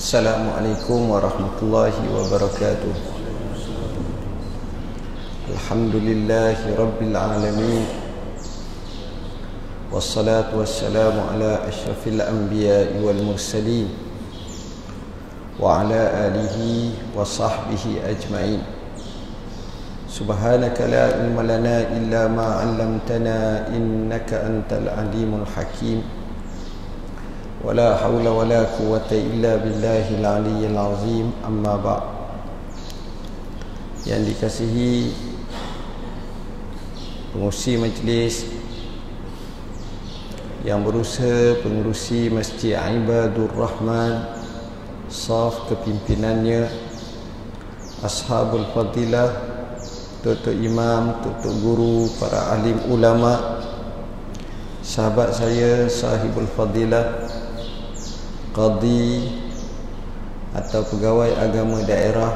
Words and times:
Assalamualaikum 0.00 1.12
warahmatullahi 1.12 1.92
wabarakatuh. 2.08 2.94
Alhamdulillahi 5.52 6.72
rabbil 6.72 7.12
alamin. 7.12 7.84
Wassalatu 9.92 10.64
wassalamu 10.64 11.20
ala 11.20 11.68
ashrafil 11.68 12.16
anbiya 12.16 12.96
wal 13.04 13.20
mursalin 13.20 13.92
Wa 15.60 15.84
ala 15.84 16.32
alihi 16.32 16.96
wa 17.12 17.20
sahbihi 17.20 18.00
ajma'in. 18.00 18.64
Subhanaka 20.08 20.88
la 20.88 21.12
ilma 21.28 21.44
lana 21.44 21.76
illa 21.92 22.24
ma'allamtana 22.24 23.68
innaka 23.68 24.48
antal 24.48 24.88
alimul 24.88 25.44
hakim. 25.44 26.19
ولا 27.65 27.97
حول 27.97 28.27
ولا 28.27 28.61
قوة 28.77 29.09
إلا 29.11 29.55
بالله 29.55 30.05
العلي 30.21 30.61
العظيم 30.69 31.27
أما 31.47 31.73
بعد 31.81 32.05
yang 34.05 34.21
dikasihi 34.21 35.09
pengurusi 37.33 37.73
majlis 37.81 38.45
yang 40.61 40.85
berusaha 40.85 41.57
pengurusi 41.65 42.29
Masjid 42.29 42.77
Ibadur 42.77 43.49
Rahman 43.57 44.29
saf 45.09 45.65
kepimpinannya 45.73 46.69
ashabul 48.05 48.69
fadilah 48.77 49.33
tutup 50.21 50.53
imam 50.53 51.25
tutup 51.25 51.53
guru 51.65 52.05
para 52.21 52.61
alim 52.61 52.77
ulama 52.93 53.57
sahabat 54.85 55.33
saya 55.33 55.89
sahibul 55.89 56.45
fadilah 56.53 57.25
qadi 58.50 59.30
atau 60.50 60.82
pegawai 60.82 61.30
agama 61.38 61.78
daerah 61.86 62.34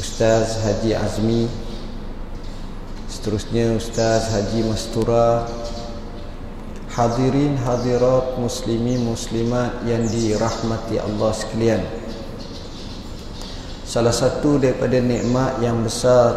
Ustaz 0.00 0.58
Haji 0.66 0.98
Azmi 0.98 1.46
seterusnya 3.06 3.78
Ustaz 3.78 4.34
Haji 4.34 4.66
Mastura 4.66 5.46
hadirin 6.90 7.54
hadirat 7.62 8.34
muslimin 8.36 9.06
muslimat 9.06 9.86
yang 9.86 10.02
dirahmati 10.10 10.98
Allah 10.98 11.30
sekalian. 11.32 11.82
Salah 13.86 14.14
satu 14.14 14.58
daripada 14.58 14.98
nikmat 14.98 15.62
yang 15.62 15.82
besar 15.82 16.34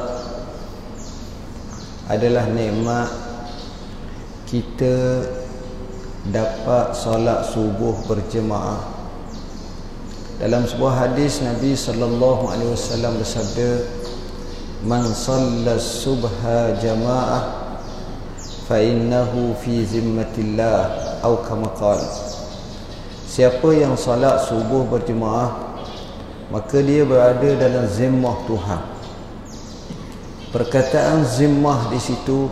adalah 2.10 2.46
nikmat 2.50 3.10
kita 4.50 5.26
dapat 6.32 6.96
solat 6.96 7.44
subuh 7.52 8.00
berjemaah. 8.08 8.80
Dalam 10.40 10.64
sebuah 10.64 11.08
hadis 11.08 11.44
Nabi 11.44 11.76
sallallahu 11.76 12.48
alaihi 12.48 12.72
wasallam 12.72 13.20
bersabda, 13.20 13.84
"Man 14.88 15.04
shalla 15.12 15.76
subha 15.76 16.80
jamaah 16.80 17.76
fa 18.64 18.80
innahu 18.80 19.52
fi 19.60 19.84
zimmatillah" 19.84 21.20
atau 21.20 21.44
kama 21.44 21.68
qala. 21.76 22.08
Siapa 23.28 23.76
yang 23.76 24.00
solat 24.00 24.48
subuh 24.48 24.88
berjemaah, 24.88 25.76
maka 26.52 26.80
dia 26.80 27.04
berada 27.04 27.50
dalam 27.60 27.84
zimmah 27.92 28.38
Tuhan. 28.48 28.82
Perkataan 30.56 31.26
zimmah 31.28 31.90
di 31.92 32.00
situ 32.00 32.48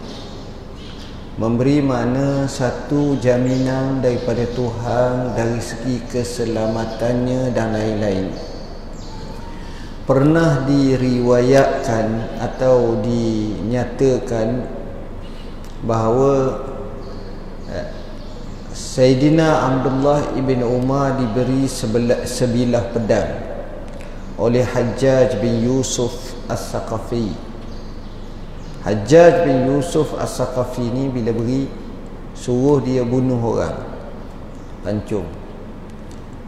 memberi 1.39 1.79
makna 1.79 2.43
satu 2.43 3.15
jaminan 3.15 4.03
daripada 4.03 4.43
Tuhan 4.51 5.31
dari 5.31 5.63
segi 5.63 6.03
keselamatannya 6.11 7.55
dan 7.55 7.71
lain-lain. 7.71 8.27
Pernah 10.03 10.67
diriwayatkan 10.67 12.35
atau 12.35 12.99
dinyatakan 12.99 14.67
bahawa 15.87 16.59
eh, 17.71 17.87
Sayyidina 18.75 19.71
Abdullah 19.71 20.35
ibn 20.35 20.59
Umar 20.67 21.15
diberi 21.15 21.63
sebelah, 21.63 22.27
sebilah 22.27 22.91
pedang 22.91 23.31
oleh 24.35 24.67
Hajjaj 24.67 25.39
bin 25.39 25.63
Yusuf 25.63 26.35
As-Saqafi 26.51 27.50
Hajjaj 28.81 29.45
bin 29.45 29.69
Yusuf 29.69 30.17
As-Saqafi 30.17 30.89
ni 30.89 31.07
bila 31.09 31.29
beri 31.31 31.69
suruh 32.33 32.81
dia 32.81 33.05
bunuh 33.05 33.37
orang. 33.37 33.77
Pancung 34.81 35.41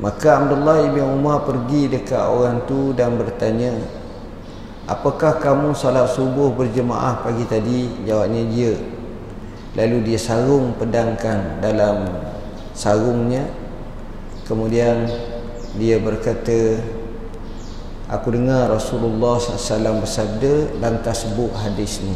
maka 0.02 0.42
Abdullah 0.42 0.90
bin 0.90 1.06
Umar 1.06 1.46
pergi 1.46 1.86
dekat 1.86 2.18
orang 2.18 2.66
tu 2.66 2.98
dan 2.98 3.14
bertanya 3.14 3.78
apakah 4.90 5.38
kamu 5.38 5.78
salat 5.78 6.10
subuh 6.10 6.50
berjemaah 6.50 7.22
pagi 7.22 7.46
tadi? 7.46 7.88
Jawabnya 8.04 8.44
dia 8.50 8.74
lalu 9.78 10.02
dia 10.06 10.20
sarung 10.20 10.74
pedangkan 10.78 11.62
dalam 11.62 12.10
sarungnya. 12.74 13.46
Kemudian 14.44 15.08
dia 15.78 16.02
berkata 16.02 16.84
Aku 18.14 18.30
dengar 18.30 18.70
Rasulullah 18.70 19.42
SAW 19.42 20.06
bersabda 20.06 20.78
lantas 20.78 21.26
sebut 21.26 21.50
hadis 21.58 21.98
ni. 22.06 22.14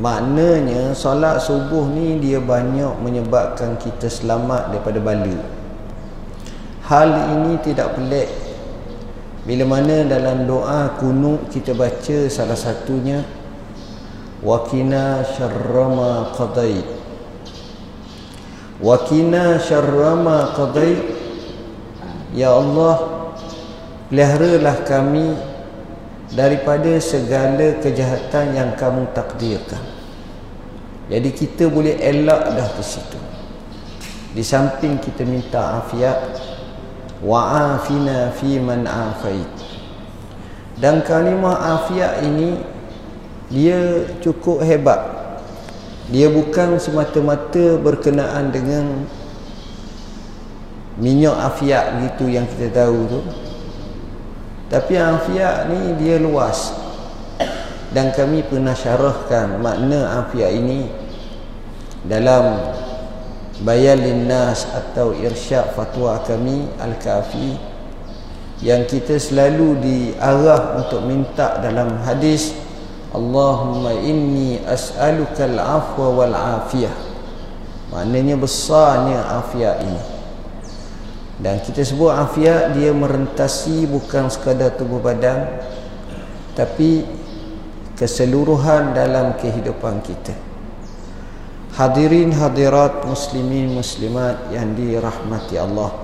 Maknanya 0.00 0.96
solat 0.96 1.44
subuh 1.44 1.84
ni 1.92 2.16
dia 2.16 2.40
banyak 2.40 3.04
menyebabkan 3.04 3.76
kita 3.76 4.08
selamat 4.08 4.72
daripada 4.72 4.96
bala. 5.04 5.36
Hal 6.88 7.12
ini 7.12 7.60
tidak 7.60 7.92
pelik. 7.92 8.32
Bila 9.44 9.68
mana 9.68 10.08
dalam 10.08 10.48
doa 10.48 10.96
kunut 10.96 11.52
kita 11.52 11.76
baca 11.76 12.28
salah 12.28 12.56
satunya 12.56 13.24
Wakina 14.44 15.24
syarrama 15.24 16.28
qadai 16.36 16.84
Wakina 18.84 19.56
syarrama 19.56 20.52
qadai 20.52 20.92
Ya 22.36 22.52
Allah 22.52 23.09
peliharalah 24.10 24.82
kami 24.82 25.38
daripada 26.34 26.98
segala 26.98 27.78
kejahatan 27.78 28.58
yang 28.58 28.70
kamu 28.74 29.06
takdirkan. 29.14 29.82
Jadi 31.06 31.30
kita 31.30 31.70
boleh 31.70 31.94
elak 31.98 32.54
dah 32.58 32.68
ke 32.74 32.82
situ. 32.82 33.18
Di 34.34 34.42
samping 34.42 34.98
kita 34.98 35.22
minta 35.22 35.82
afiat 35.82 36.38
wa'afina 37.22 38.34
fi 38.34 38.58
man 38.58 38.86
afait. 38.86 39.50
Dan 40.78 41.06
kalimah 41.06 41.78
afiat 41.78 42.26
ini 42.26 42.58
dia 43.50 44.06
cukup 44.22 44.62
hebat. 44.62 45.02
Dia 46.10 46.26
bukan 46.30 46.82
semata-mata 46.82 47.78
berkenaan 47.78 48.50
dengan 48.50 49.06
minyak 50.98 51.34
afiat 51.34 52.02
gitu 52.06 52.26
yang 52.26 52.46
kita 52.50 52.70
tahu 52.74 52.98
tu 53.06 53.49
tapi 54.70 54.94
afiat 54.94 55.66
ni 55.66 55.98
dia 55.98 56.16
luas. 56.22 56.72
Dan 57.90 58.14
kami 58.14 58.46
pernah 58.46 58.70
syarahkan 58.70 59.58
makna 59.58 60.22
afiat 60.22 60.54
ini 60.54 60.86
dalam 62.06 62.78
Bayan 63.60 64.00
Linnas 64.00 64.64
atau 64.72 65.12
Irsyad 65.12 65.76
Fatwa 65.76 66.22
kami 66.24 66.64
Al-Kafi 66.80 67.60
yang 68.64 68.88
kita 68.88 69.20
selalu 69.20 69.76
diarah 69.84 70.80
untuk 70.80 71.04
minta 71.04 71.60
dalam 71.60 72.00
hadis 72.04 72.56
Allahumma 73.12 73.96
inni 74.00 74.60
as'aluka 74.64 75.44
al-afwa 75.44 76.24
wal-afiyah 76.24 76.92
maknanya 77.92 78.36
besarnya 78.36 79.18
afiat 79.44 79.76
ini 79.84 80.19
dan 81.40 81.56
kita 81.64 81.80
sebut 81.80 82.12
afiat 82.12 82.76
dia 82.76 82.92
merentasi 82.92 83.88
bukan 83.88 84.28
sekadar 84.28 84.76
tubuh 84.76 85.00
badan 85.00 85.48
tapi 86.52 87.08
keseluruhan 87.96 88.92
dalam 88.92 89.36
kehidupan 89.40 90.04
kita. 90.04 90.36
Hadirin 91.80 92.36
hadirat 92.36 93.08
muslimin 93.08 93.72
muslimat 93.72 94.52
yang 94.52 94.76
dirahmati 94.76 95.56
Allah. 95.56 95.96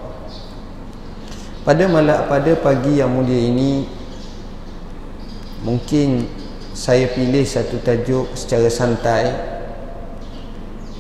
Pada 1.69 1.85
malam 1.85 2.25
pada 2.33 2.53
pagi 2.57 3.03
yang 3.03 3.13
mulia 3.13 3.37
ini 3.37 3.85
mungkin 5.61 6.31
saya 6.73 7.13
pilih 7.13 7.43
satu 7.45 7.83
tajuk 7.83 8.33
secara 8.39 8.71
santai 8.71 9.25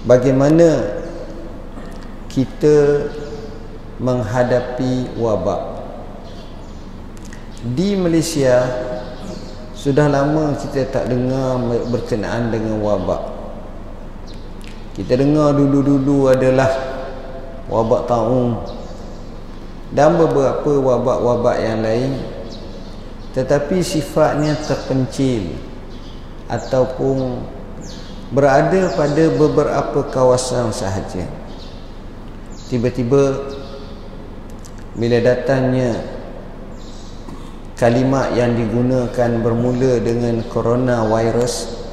bagaimana 0.02 0.96
kita 2.32 3.06
menghadapi 3.96 5.16
wabak. 5.16 5.62
Di 7.72 7.96
Malaysia 7.96 8.62
sudah 9.72 10.10
lama 10.10 10.52
kita 10.58 10.88
tak 10.92 11.08
dengar 11.08 11.56
berkenaan 11.88 12.52
dengan 12.52 12.82
wabak. 12.82 13.22
Kita 14.96 15.16
dengar 15.16 15.56
dulu-dulu 15.56 16.32
adalah 16.32 16.70
wabak 17.68 18.08
taun 18.08 18.56
dan 19.92 20.18
beberapa 20.18 20.72
wabak-wabak 20.82 21.56
yang 21.62 21.80
lain 21.82 22.12
tetapi 23.36 23.84
sifatnya 23.84 24.56
terpencil 24.64 25.52
ataupun 26.48 27.44
berada 28.32 28.90
pada 28.96 29.24
beberapa 29.36 30.00
kawasan 30.08 30.72
sahaja. 30.72 31.28
Tiba-tiba 32.72 33.54
bila 34.96 35.20
datangnya 35.20 35.92
kalimat 37.76 38.32
yang 38.32 38.56
digunakan 38.56 39.30
bermula 39.44 40.00
dengan 40.00 40.40
coronavirus 40.48 41.84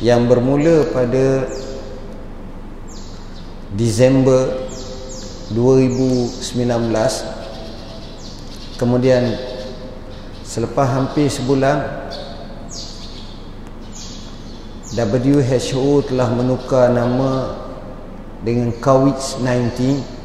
yang 0.00 0.24
bermula 0.24 0.88
pada 0.96 1.44
Disember 3.76 4.64
2019 5.52 6.40
kemudian 8.80 9.36
selepas 10.40 10.88
hampir 10.88 11.28
sebulan 11.28 11.84
WHO 14.96 16.08
telah 16.08 16.32
menukar 16.32 16.88
nama 16.88 17.60
dengan 18.40 18.72
COVID-19 18.80 20.19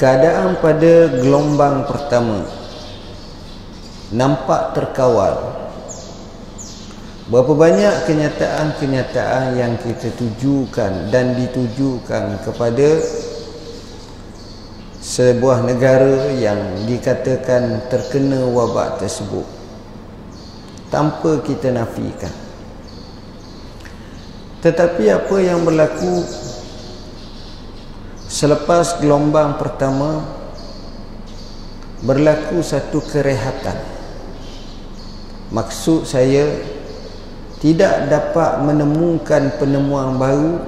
keadaan 0.00 0.56
pada 0.64 1.12
gelombang 1.20 1.84
pertama 1.84 2.48
nampak 4.10 4.72
terkawal 4.72 5.60
Berapa 7.30 7.54
banyak 7.54 8.10
kenyataan-kenyataan 8.10 9.54
yang 9.54 9.78
kita 9.78 10.10
tujukan 10.18 11.14
dan 11.14 11.38
ditujukan 11.38 12.42
kepada 12.42 12.98
sebuah 14.98 15.62
negara 15.62 16.26
yang 16.34 16.58
dikatakan 16.90 17.86
terkena 17.86 18.42
wabak 18.50 18.98
tersebut 18.98 19.46
tanpa 20.90 21.38
kita 21.46 21.70
nafikan. 21.70 22.34
Tetapi 24.66 25.14
apa 25.14 25.36
yang 25.38 25.62
berlaku 25.62 26.26
selepas 28.30 29.02
gelombang 29.02 29.58
pertama 29.58 30.22
berlaku 32.06 32.62
satu 32.62 33.02
kerehatan. 33.02 33.74
Maksud 35.50 36.06
saya 36.06 36.46
tidak 37.58 38.06
dapat 38.06 38.62
menemukan 38.62 39.50
penemuan 39.58 40.14
baru 40.14 40.62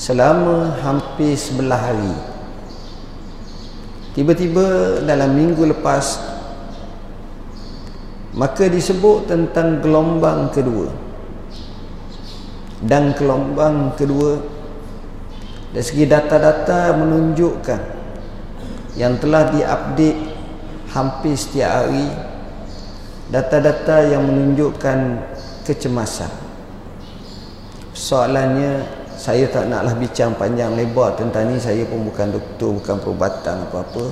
selama 0.00 0.80
hampir 0.80 1.36
sebelah 1.36 1.76
hari 1.76 2.16
tiba-tiba 4.16 4.98
dalam 5.06 5.30
minggu 5.36 5.70
lepas 5.70 6.18
maka 8.34 8.66
disebut 8.66 9.30
tentang 9.30 9.78
gelombang 9.78 10.50
kedua 10.50 10.90
dan 12.82 13.12
gelombang 13.14 13.94
kedua 13.94 14.40
dari 15.70 15.84
segi 15.86 16.04
data-data 16.06 16.98
menunjukkan 16.98 17.80
yang 18.98 19.14
telah 19.22 19.54
diupdate 19.54 20.20
hampir 20.90 21.38
setiap 21.38 21.70
hari 21.70 22.10
data-data 23.30 24.10
yang 24.10 24.26
menunjukkan 24.26 24.98
kecemasan. 25.62 26.30
Soalannya 27.94 28.82
saya 29.14 29.46
tak 29.46 29.70
naklah 29.70 29.94
bincang 29.94 30.34
panjang 30.34 30.74
lebar 30.74 31.14
tentang 31.14 31.46
ni 31.52 31.62
saya 31.62 31.86
pun 31.86 32.02
bukan 32.02 32.34
doktor 32.34 32.74
bukan 32.74 32.96
perubatan 32.98 33.56
apa-apa. 33.70 34.04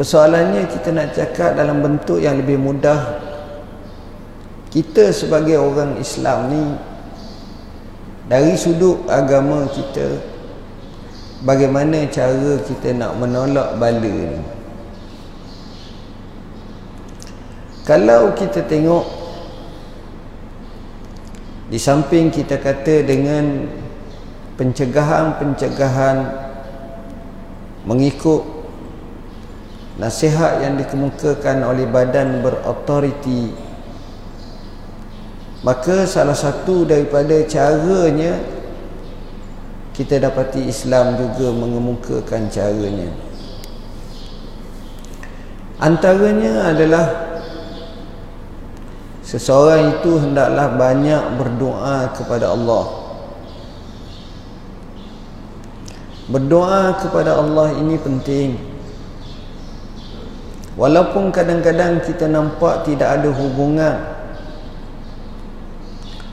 Persoalannya 0.00 0.68
kita 0.72 0.88
nak 0.92 1.12
cakap 1.12 1.56
dalam 1.56 1.84
bentuk 1.84 2.20
yang 2.20 2.40
lebih 2.40 2.56
mudah. 2.56 3.20
Kita 4.72 5.08
sebagai 5.12 5.56
orang 5.56 5.96
Islam 6.00 6.38
ni 6.52 6.62
dari 8.26 8.58
sudut 8.58 9.06
agama 9.06 9.70
kita 9.70 10.18
bagaimana 11.46 12.10
cara 12.10 12.58
kita 12.58 12.90
nak 12.98 13.14
menolak 13.22 13.78
bala 13.78 14.02
ni? 14.02 14.42
Kalau 17.86 18.34
kita 18.34 18.66
tengok 18.66 19.06
di 21.70 21.78
samping 21.78 22.34
kita 22.34 22.58
kata 22.58 23.06
dengan 23.06 23.70
pencegahan-pencegahan 24.58 26.16
mengikut 27.86 28.42
nasihat 30.02 30.66
yang 30.66 30.74
dikemukakan 30.82 31.62
oleh 31.62 31.86
badan 31.86 32.42
berautoriti 32.42 33.54
maka 35.66 36.06
salah 36.06 36.38
satu 36.38 36.86
daripada 36.86 37.42
caranya 37.50 38.38
kita 39.98 40.22
dapati 40.22 40.70
Islam 40.70 41.18
juga 41.18 41.50
mengemukakan 41.50 42.46
caranya 42.46 43.10
antaranya 45.82 46.70
adalah 46.70 47.26
Seseorang 49.26 49.98
itu 49.98 50.22
hendaklah 50.22 50.78
banyak 50.78 51.18
berdoa 51.34 52.14
kepada 52.14 52.54
Allah. 52.54 52.86
Berdoa 56.30 56.94
kepada 57.02 57.34
Allah 57.34 57.74
ini 57.74 57.98
penting. 57.98 58.54
Walaupun 60.78 61.34
kadang-kadang 61.34 62.06
kita 62.06 62.30
nampak 62.30 62.86
tidak 62.86 63.18
ada 63.18 63.34
hubungan 63.34 64.15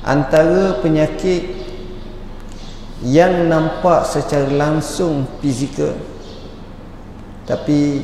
antara 0.04 0.84
penyakit 0.84 1.64
yang 3.04 3.48
nampak 3.52 4.08
secara 4.08 4.48
langsung 4.52 5.28
fizikal 5.40 5.96
tapi 7.44 8.04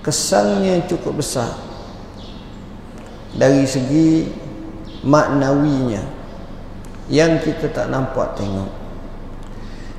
kesannya 0.00 0.84
cukup 0.88 1.20
besar 1.20 1.52
dari 3.36 3.64
segi 3.68 4.28
maknawinya 5.04 6.00
yang 7.12 7.36
kita 7.44 7.68
tak 7.68 7.92
nampak 7.92 8.32
tengok. 8.40 8.72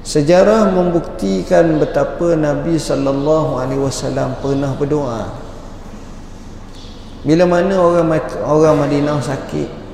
Sejarah 0.05 0.69
membuktikan 0.69 1.81
betapa 1.81 2.37
Nabi 2.37 2.77
sallallahu 2.77 3.57
alaihi 3.57 3.81
wasallam 3.81 4.37
pernah 4.41 4.73
berdoa. 4.77 5.33
Bila 7.25 7.45
mana 7.49 7.81
orang 7.81 8.13
orang 8.45 8.75
Madinah 8.85 9.17
sakit 9.17 9.84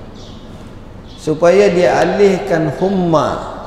supaya 1.22 1.70
dia 1.70 2.02
alihkan 2.02 2.74
humma 2.82 3.62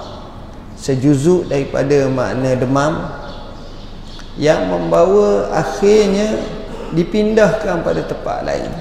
sejuzuk 0.74 1.46
daripada 1.46 2.10
makna 2.10 2.58
demam 2.58 2.94
yang 4.34 4.66
membawa 4.66 5.54
akhirnya 5.54 6.42
dipindahkan 6.90 7.86
pada 7.86 8.02
tempat 8.02 8.42
lain. 8.42 8.74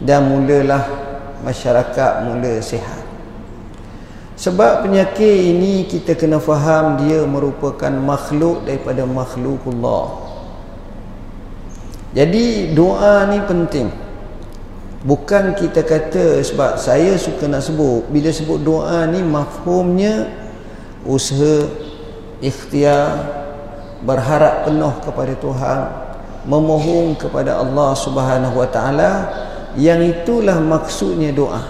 Dan 0.00 0.32
mulalah 0.32 0.88
masyarakat 1.44 2.12
mula 2.24 2.64
sihat. 2.64 3.04
Sebab 4.38 4.88
penyakit 4.88 5.52
ini 5.52 5.84
kita 5.84 6.14
kena 6.16 6.40
faham 6.40 6.96
dia 7.04 7.26
merupakan 7.28 7.90
makhluk 7.90 8.64
daripada 8.64 9.04
makhlukullah. 9.04 10.32
Jadi 12.16 12.72
doa 12.72 13.28
ni 13.28 13.42
penting 13.44 14.07
bukan 15.06 15.54
kita 15.54 15.86
kata 15.86 16.42
sebab 16.42 16.80
saya 16.80 17.14
suka 17.14 17.46
nak 17.46 17.62
sebut. 17.62 18.06
Bila 18.10 18.30
sebut 18.34 18.58
doa 18.58 19.06
ni 19.06 19.22
mafhumnya 19.22 20.26
usaha 21.06 21.70
ikhtiar 22.42 23.38
berharap 24.02 24.66
penuh 24.66 24.94
kepada 25.02 25.34
Tuhan 25.38 25.80
memohon 26.46 27.18
kepada 27.18 27.58
Allah 27.60 27.90
Subhanahu 27.94 28.56
wa 28.58 28.68
taala. 28.70 29.12
Yang 29.78 30.24
itulah 30.24 30.58
maksudnya 30.58 31.30
doa. 31.30 31.62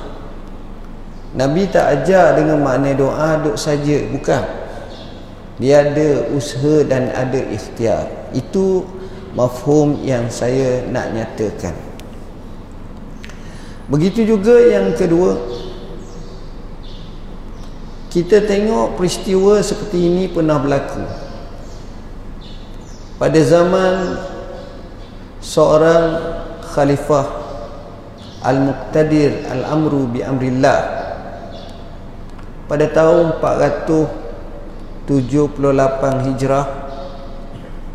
Nabi 1.37 1.69
tak 1.69 1.93
ajar 1.93 2.41
dengan 2.41 2.57
makna 2.65 2.97
doa 2.97 3.37
duk 3.45 3.59
saja 3.61 4.01
bukan. 4.09 4.41
Dia 5.59 5.85
ada 5.85 6.25
usaha 6.33 6.87
dan 6.89 7.13
ada 7.13 7.43
ikhtiar. 7.53 8.09
Itu 8.33 8.87
mafhum 9.37 10.01
yang 10.07 10.31
saya 10.33 10.87
nak 10.89 11.13
nyatakan 11.13 11.88
begitu 13.89 14.25
juga 14.25 14.61
yang 14.61 14.93
kedua. 14.95 15.37
Kita 18.09 18.41
tengok 18.41 18.97
peristiwa 18.97 19.61
seperti 19.61 20.09
ini 20.09 20.33
pernah 20.33 20.57
berlaku. 20.57 21.05
Pada 23.21 23.37
zaman 23.43 24.17
seorang 25.45 26.17
khalifah 26.73 27.27
Al-Muqtadir 28.47 29.45
Al-Amru 29.51 30.07
bi 30.09 30.25
Amrillah. 30.25 30.81
Pada 32.65 32.89
tahun 32.89 33.37
478 33.41 36.27
Hijrah 36.33 36.89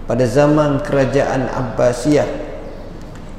pada 0.03 0.27
zaman 0.27 0.83
kerajaan 0.83 1.47
Abbasiyah 1.47 2.27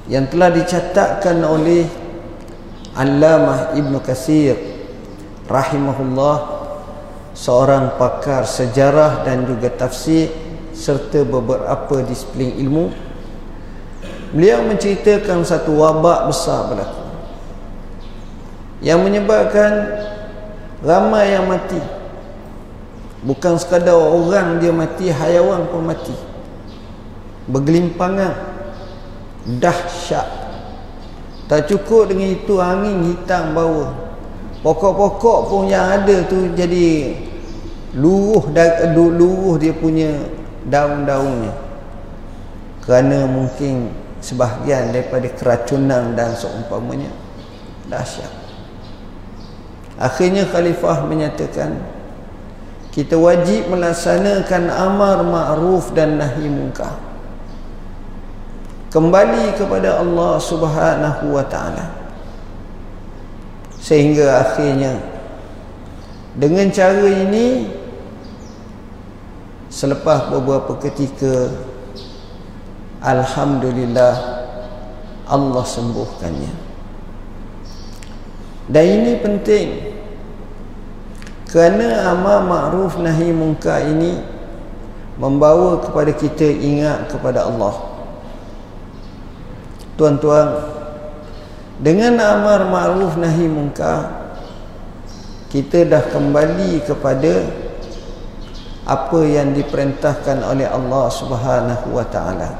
yang 0.08 0.28
telah 0.28 0.52
dicatatkan 0.52 1.44
oleh 1.44 1.88
Allamah 2.94 3.74
Ibn 3.74 3.98
Kasir 3.98 4.54
rahimahullah 5.50 6.36
seorang 7.34 7.98
pakar 7.98 8.46
sejarah 8.46 9.26
dan 9.26 9.50
juga 9.50 9.66
tafsir 9.74 10.30
serta 10.70 11.26
beberapa 11.26 12.06
disiplin 12.06 12.54
ilmu. 12.54 12.94
Beliau 14.30 14.62
menceritakan 14.66 15.42
satu 15.42 15.74
wabak 15.74 16.30
besar 16.30 16.70
berlaku 16.70 17.02
yang 18.78 19.02
menyebabkan 19.02 19.90
ramai 20.78 21.34
yang 21.34 21.50
mati. 21.50 21.82
Bukan 23.26 23.58
sekadar 23.58 23.98
orang 23.98 24.62
dia 24.62 24.70
mati 24.70 25.10
hayawan 25.10 25.66
pun 25.66 25.82
mati. 25.82 26.14
Bergelimpangan 27.50 28.38
dahsyat 29.58 30.43
tak 31.48 31.68
cukup 31.68 32.08
dengan 32.08 32.32
itu 32.32 32.56
angin 32.56 33.12
hitam 33.12 33.52
bawa 33.52 34.04
pokok-pokok 34.64 35.38
pun 35.52 35.68
yang 35.68 35.84
ada 36.00 36.24
tu 36.24 36.48
jadi 36.56 37.12
luruh 37.94 38.48
luruh 39.12 39.60
dia 39.60 39.76
punya 39.76 40.10
daun-daunnya. 40.64 41.52
Kerana 42.80 43.28
mungkin 43.28 43.92
sebahagian 44.24 44.92
daripada 44.92 45.28
keracunan 45.36 46.16
dan 46.16 46.32
seumpamanya 46.32 47.12
dahsyat. 47.88 48.32
Akhirnya 50.00 50.48
khalifah 50.48 51.06
menyatakan 51.06 51.80
kita 52.90 53.20
wajib 53.20 53.68
melaksanakan 53.68 54.72
amar 54.72 55.22
ma'ruf 55.22 55.92
dan 55.92 56.18
nahi 56.18 56.48
munkar. 56.48 57.13
Kembali 58.94 59.58
kepada 59.58 59.98
Allah 59.98 60.38
Subhanahu 60.38 61.34
wa 61.34 61.42
taala. 61.50 61.90
Sehingga 63.74 64.38
akhirnya 64.38 65.02
dengan 66.38 66.70
cara 66.70 67.02
ini 67.02 67.74
selepas 69.66 70.30
beberapa 70.30 70.78
ketika 70.78 71.50
alhamdulillah 73.02 74.14
Allah 75.26 75.64
sembuhkannya. 75.66 76.54
Dan 78.70 78.84
ini 78.86 79.12
penting. 79.18 79.68
Kerana 81.50 82.14
amal 82.14 82.46
ma'ruf 82.46 83.02
nahi 83.02 83.34
munkar 83.34 83.90
ini 83.90 84.22
membawa 85.18 85.82
kepada 85.82 86.14
kita 86.14 86.46
ingat 86.46 87.10
kepada 87.10 87.50
Allah 87.50 87.93
tuan-tuan 89.94 90.74
dengan 91.78 92.18
amal 92.18 92.70
ma'ruf 92.70 93.18
nahi 93.18 93.46
munkar 93.46 94.24
kita 95.54 95.86
dah 95.86 96.02
kembali 96.10 96.82
kepada 96.82 97.46
apa 98.84 99.20
yang 99.24 99.56
diperintahkan 99.56 100.44
oleh 100.44 100.68
Allah 100.68 101.06
Subhanahu 101.08 101.94
wa 101.94 102.04
taala. 102.10 102.58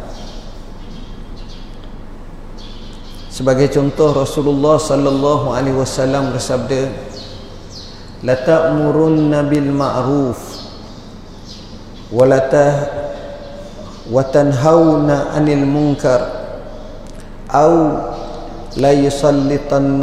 Sebagai 3.29 3.67
contoh 3.75 4.15
Rasulullah 4.15 4.79
sallallahu 4.79 5.53
alaihi 5.53 5.75
wasallam 5.75 6.31
bersabda 6.31 6.87
La 8.23 8.39
ta'murunna 8.41 9.43
bil 9.51 9.69
ma'ruf 9.75 10.39
wa 12.15 12.25
la 12.31 12.41
wa 14.07 14.23
tanhauna 14.23 15.35
'anil 15.35 15.67
munkar 15.67 16.34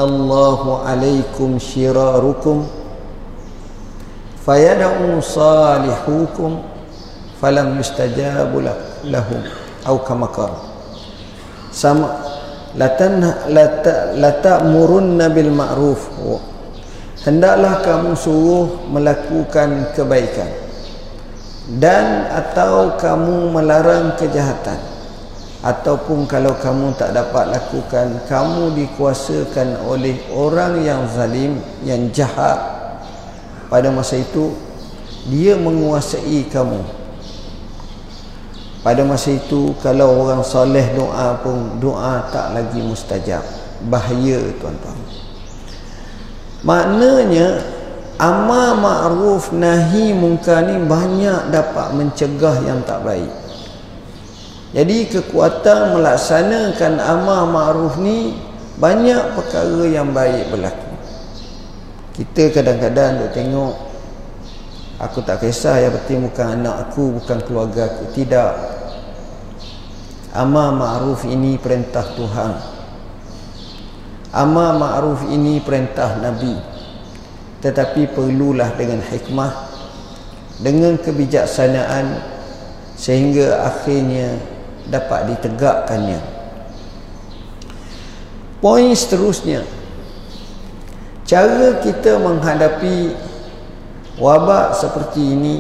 Allahu 0.02 0.80
'alaikum 0.88 1.60
shirarukum 1.60 2.64
fayad'u 4.40 5.20
salihukum 5.20 6.64
falam 7.44 7.76
yustajabu 7.76 8.64
lahum 9.04 9.44
aw 9.84 9.96
kama 10.00 10.32
qala. 10.32 10.56
Sama 11.76 12.24
lata 12.80 14.54
murunna 14.64 15.28
bil 15.28 15.52
ma'ruf. 15.52 16.08
Hendaklah 17.22 17.84
kamu 17.86 18.16
suruh 18.18 18.88
melakukan 18.90 19.92
kebaikan 19.94 20.50
dan 21.78 22.26
atau 22.34 22.98
kamu 22.98 23.54
melarang 23.54 24.18
kejahatan 24.18 24.91
ataupun 25.62 26.26
kalau 26.26 26.58
kamu 26.58 26.98
tak 26.98 27.14
dapat 27.14 27.54
lakukan 27.54 28.18
kamu 28.26 28.74
dikuasakan 28.82 29.86
oleh 29.86 30.18
orang 30.34 30.82
yang 30.82 31.06
zalim 31.06 31.62
yang 31.86 32.10
jahat. 32.10 32.58
Pada 33.70 33.88
masa 33.94 34.20
itu 34.20 34.52
dia 35.30 35.56
menguasai 35.56 36.50
kamu. 36.50 36.82
Pada 38.82 39.06
masa 39.06 39.38
itu 39.38 39.78
kalau 39.86 40.26
orang 40.26 40.42
soleh 40.42 40.98
doa 40.98 41.38
pun 41.46 41.78
doa 41.78 42.26
tak 42.34 42.58
lagi 42.58 42.82
mustajab. 42.82 43.46
Bahaya 43.86 44.42
tuan-tuan. 44.58 44.98
Maknanya 46.66 47.62
amal 48.18 48.78
ma'ruf 48.82 49.54
nahi 49.54 50.14
munkar 50.14 50.66
ni 50.66 50.78
banyak 50.86 51.54
dapat 51.54 51.94
mencegah 51.94 52.62
yang 52.66 52.82
tak 52.86 53.02
baik 53.02 53.41
jadi 54.72 54.98
kekuatan 55.12 56.00
melaksanakan 56.00 56.94
amal 57.00 57.48
ma'ruf 57.52 58.00
ni 58.00 58.40
banyak 58.80 59.36
perkara 59.36 59.84
yang 59.88 60.16
baik 60.16 60.48
berlaku 60.48 60.92
kita 62.16 62.52
kadang-kadang 62.56 63.24
duk 63.24 63.32
tengok 63.36 63.92
Aku 65.02 65.26
tak 65.26 65.42
kisah 65.42 65.82
yang 65.82 65.98
penting 65.98 66.30
bukan 66.30 66.62
anak 66.62 66.76
aku, 66.86 67.18
bukan 67.18 67.42
keluarga 67.42 67.90
aku. 67.90 68.14
Tidak. 68.14 68.54
Amar 70.38 70.78
ma'ruf 70.78 71.26
ini 71.26 71.58
perintah 71.58 72.06
Tuhan. 72.14 72.54
Amar 74.30 74.78
ma'ruf 74.78 75.26
ini 75.26 75.58
perintah 75.58 76.22
Nabi. 76.22 76.54
Tetapi 77.66 78.14
perlulah 78.14 78.78
dengan 78.78 79.02
hikmah, 79.02 79.52
dengan 80.62 81.02
kebijaksanaan 81.02 82.22
sehingga 82.94 83.74
akhirnya 83.74 84.38
dapat 84.90 85.36
ditegakkannya. 85.36 86.22
Poin 88.62 88.94
seterusnya, 88.94 89.66
cara 91.26 91.82
kita 91.82 92.22
menghadapi 92.22 93.16
wabak 94.22 94.78
seperti 94.78 95.22
ini 95.34 95.56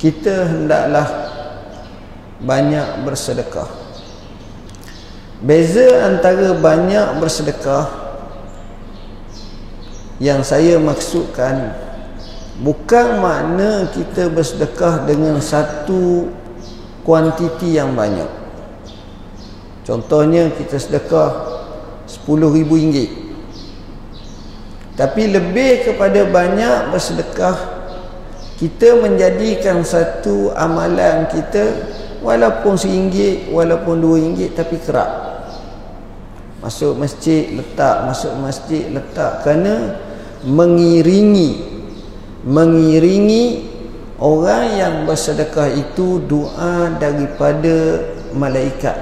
kita 0.00 0.48
hendaklah 0.48 1.04
banyak 2.40 3.04
bersedekah 3.04 3.68
beza 5.40 6.08
antara 6.08 6.56
banyak 6.56 7.20
bersedekah 7.20 7.86
yang 10.16 10.40
saya 10.40 10.80
maksudkan 10.80 11.76
bukan 12.64 13.20
makna 13.20 13.92
kita 13.92 14.32
bersedekah 14.32 15.04
dengan 15.04 15.36
satu 15.44 16.32
kuantiti 17.06 17.78
yang 17.78 17.94
banyak. 17.94 18.26
Contohnya 19.86 20.50
kita 20.50 20.82
sedekah 20.82 21.30
RM10,000 22.10 23.26
tapi 24.96 25.28
lebih 25.28 25.92
kepada 25.92 26.24
banyak 26.24 26.88
bersedekah 26.88 27.76
kita 28.56 28.96
menjadikan 28.96 29.84
satu 29.84 30.56
amalan 30.56 31.28
kita 31.28 31.92
walaupun 32.24 32.80
RM1 32.80 33.52
walaupun 33.52 34.00
RM2 34.00 34.56
tapi 34.56 34.80
kerap. 34.80 35.44
Masuk 36.64 36.96
masjid 36.96 37.52
letak 37.52 38.08
masuk 38.08 38.32
masjid 38.40 38.88
letak. 38.88 39.44
Kerana 39.44 40.00
mengiringi 40.42 41.76
mengiringi 42.46 43.65
orang 44.16 44.64
yang 44.76 44.94
bersedekah 45.04 45.68
itu 45.76 46.24
doa 46.24 46.88
daripada 46.96 48.00
malaikat. 48.32 48.96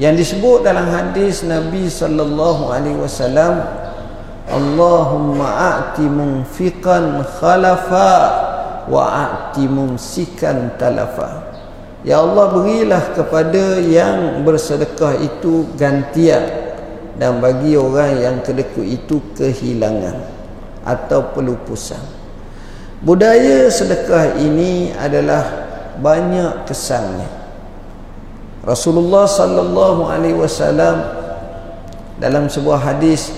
Yang 0.00 0.26
disebut 0.26 0.66
dalam 0.66 0.88
hadis 0.88 1.44
Nabi 1.46 1.86
sallallahu 1.86 2.72
alaihi 2.72 2.98
wasallam 2.98 3.62
Allahumma 4.50 5.46
a'ti 5.46 6.02
munfiqan 6.02 7.22
khalafa 7.38 8.12
wa 8.90 9.02
a'ti 9.06 9.70
mumsikan 9.70 10.74
talafa. 10.80 11.54
Ya 12.02 12.18
Allah 12.18 12.50
berilah 12.50 13.14
kepada 13.14 13.78
yang 13.78 14.42
bersedekah 14.42 15.22
itu 15.22 15.70
gantian 15.78 16.42
dan 17.14 17.38
bagi 17.38 17.78
orang 17.78 18.18
yang 18.18 18.36
kedekut 18.42 18.82
itu 18.82 19.22
kehilangan 19.38 20.18
atau 20.82 21.30
pelupusan 21.30 22.21
budaya 23.02 23.66
sedekah 23.66 24.38
ini 24.38 24.94
adalah 24.94 25.42
banyak 25.98 26.66
kesannya 26.70 27.26
Rasulullah 28.62 29.26
sallallahu 29.26 30.06
alaihi 30.06 30.38
wasallam 30.38 31.02
dalam 32.22 32.46
sebuah 32.46 32.78
hadis 32.78 33.34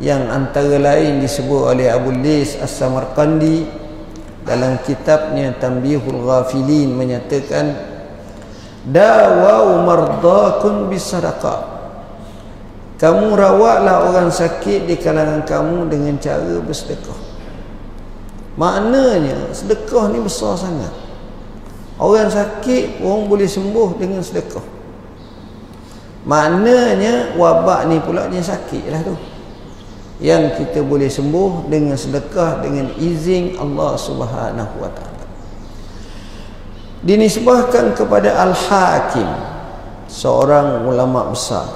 yang 0.00 0.32
antara 0.32 0.80
lain 0.80 1.20
disebut 1.20 1.76
oleh 1.76 1.92
Abu 1.92 2.16
Lis 2.16 2.56
As-Samarqandi 2.56 3.68
dalam 4.48 4.80
kitabnya 4.80 5.52
Tanbihul 5.60 6.24
Ghafilin 6.24 6.96
menyatakan 6.96 7.76
dawau 8.88 9.84
mardakum 9.84 10.88
bisadaqah 10.88 11.76
kamu 12.96 13.36
rawatlah 13.36 14.10
orang 14.10 14.32
sakit 14.32 14.90
di 14.90 14.98
kalangan 14.98 15.46
kamu 15.46 15.86
dengan 15.86 16.18
cara 16.18 16.58
bersedekah. 16.58 17.27
Maknanya 18.58 19.54
sedekah 19.54 20.10
ni 20.10 20.18
besar 20.18 20.58
sangat. 20.58 20.90
Orang 21.94 22.26
sakit 22.26 22.98
orang 22.98 23.30
boleh 23.30 23.46
sembuh 23.46 23.94
dengan 23.94 24.18
sedekah. 24.18 24.66
Maknanya 26.26 27.38
wabak 27.38 27.86
ni 27.86 28.02
pula 28.02 28.26
dia 28.26 28.42
sakit 28.42 28.90
lah 28.90 29.00
tu. 29.06 29.14
Yang 30.18 30.58
kita 30.58 30.82
boleh 30.82 31.06
sembuh 31.06 31.70
dengan 31.70 31.94
sedekah 31.94 32.58
dengan 32.58 32.90
izin 32.98 33.54
Allah 33.62 33.94
Subhanahu 33.94 34.74
wa 34.82 34.90
taala. 34.90 35.24
Dinisbahkan 37.06 37.94
kepada 37.94 38.42
Al-Hakim 38.42 39.30
seorang 40.10 40.82
ulama 40.82 41.30
besar 41.30 41.70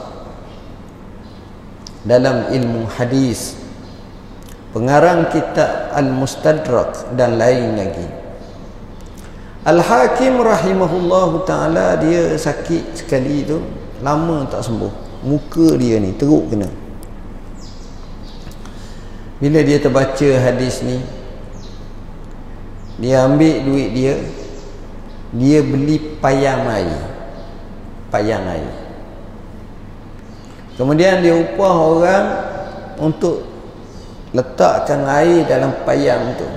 dalam 2.03 2.51
ilmu 2.51 2.91
hadis 2.99 3.62
pengarang 4.73 5.29
kitab 5.29 5.93
Al-Mustadrak 5.93 7.13
dan 7.15 7.37
lain 7.37 7.77
lagi. 7.77 8.09
Al-Hakim 9.63 10.43
rahimahullahu 10.43 11.47
ta'ala 11.47 11.95
dia 12.03 12.35
sakit 12.35 12.99
sekali 12.99 13.47
tu. 13.47 13.63
Lama 14.03 14.43
tak 14.51 14.67
sembuh. 14.67 15.23
Muka 15.23 15.79
dia 15.79 16.03
ni 16.03 16.11
teruk 16.19 16.51
kena. 16.51 16.67
Bila 19.39 19.63
dia 19.63 19.79
terbaca 19.79 20.31
hadis 20.43 20.83
ni 20.83 20.99
dia 22.99 23.27
ambil 23.27 23.59
duit 23.67 23.91
dia 23.95 24.15
dia 25.31 25.63
beli 25.63 26.19
payang 26.19 26.67
air. 26.67 27.03
Payang 28.11 28.45
air. 28.51 28.75
Kemudian 30.75 31.23
dia 31.23 31.39
upah 31.39 31.75
orang 31.79 32.27
untuk 32.99 33.52
letakkan 34.33 35.05
air 35.09 35.45
dalam 35.45 35.73
payang 35.85 36.37
tu. 36.37 36.49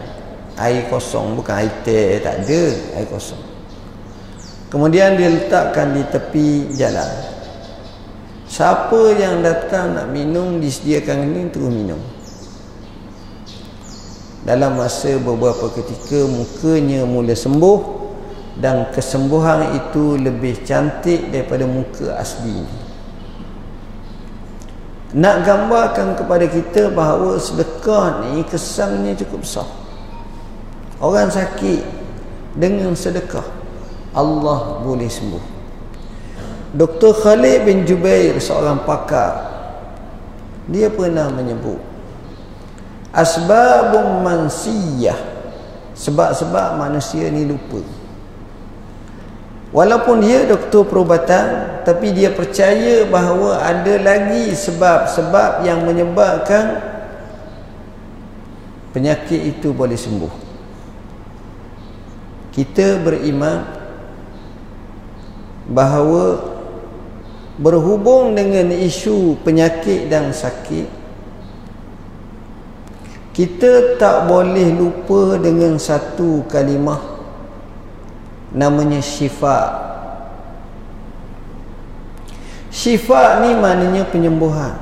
Air 0.55 0.87
kosong 0.87 1.35
bukan 1.35 1.59
air 1.59 1.71
teh 1.83 2.23
tak 2.23 2.47
ada, 2.47 2.63
air 2.95 3.07
kosong. 3.11 3.39
Kemudian 4.71 5.19
dia 5.19 5.27
letakkan 5.27 5.91
di 5.91 6.03
tepi 6.07 6.71
jalan. 6.75 7.11
Siapa 8.47 9.19
yang 9.19 9.43
datang 9.43 9.99
nak 9.99 10.07
minum 10.15 10.63
disediakan 10.63 11.27
ini 11.27 11.41
terus 11.51 11.71
minum. 11.71 12.01
Dalam 14.47 14.79
masa 14.79 15.17
beberapa 15.19 15.73
ketika 15.73 16.23
mukanya 16.29 17.03
mula 17.03 17.35
sembuh 17.35 17.79
dan 18.61 18.87
kesembuhan 18.95 19.75
itu 19.75 20.15
lebih 20.15 20.63
cantik 20.63 21.33
daripada 21.33 21.67
muka 21.67 22.15
asli 22.15 22.84
nak 25.15 25.47
gambarkan 25.47 26.19
kepada 26.19 26.43
kita 26.43 26.91
bahawa 26.91 27.39
sedekah 27.39 28.27
ni 28.27 28.43
kesannya 28.43 29.15
cukup 29.15 29.47
besar 29.47 29.67
orang 30.99 31.31
sakit 31.31 31.87
dengan 32.51 32.91
sedekah 32.91 33.47
Allah 34.11 34.83
boleh 34.83 35.07
sembuh 35.07 35.55
Dr. 36.75 37.15
Khalid 37.15 37.63
bin 37.63 37.87
Jubair 37.87 38.35
seorang 38.43 38.83
pakar 38.83 39.55
dia 40.67 40.91
pernah 40.91 41.31
menyebut 41.31 41.79
asbabun 43.15 44.19
mansiyah 44.19 45.15
sebab-sebab 45.95 46.75
manusia 46.75 47.31
ni 47.31 47.47
lupa 47.47 47.79
Walaupun 49.73 50.21
dia 50.21 50.45
doktor 50.45 50.85
perubatan 50.85 51.81
tapi 51.85 52.13
dia 52.13 52.33
percaya 52.33 53.05
bahawa 53.05 53.61
ada 53.65 53.97
lagi 54.01 54.53
sebab-sebab 54.53 55.65
yang 55.65 55.85
menyebabkan 55.85 56.81
penyakit 58.93 59.55
itu 59.55 59.73
boleh 59.73 59.97
sembuh. 59.97 60.33
Kita 62.55 63.03
beriman 63.03 63.67
bahawa 65.69 66.55
berhubung 67.57 68.35
dengan 68.35 68.71
isu 68.71 69.39
penyakit 69.43 70.11
dan 70.11 70.35
sakit 70.35 71.05
kita 73.35 73.99
tak 73.99 74.31
boleh 74.31 74.71
lupa 74.71 75.35
dengan 75.35 75.75
satu 75.75 76.47
kalimah 76.47 77.14
namanya 78.51 78.99
syifa. 79.01 79.85
Syifa 82.75 83.39
ni 83.39 83.55
maknanya 83.55 84.03
penyembuhan. 84.11 84.75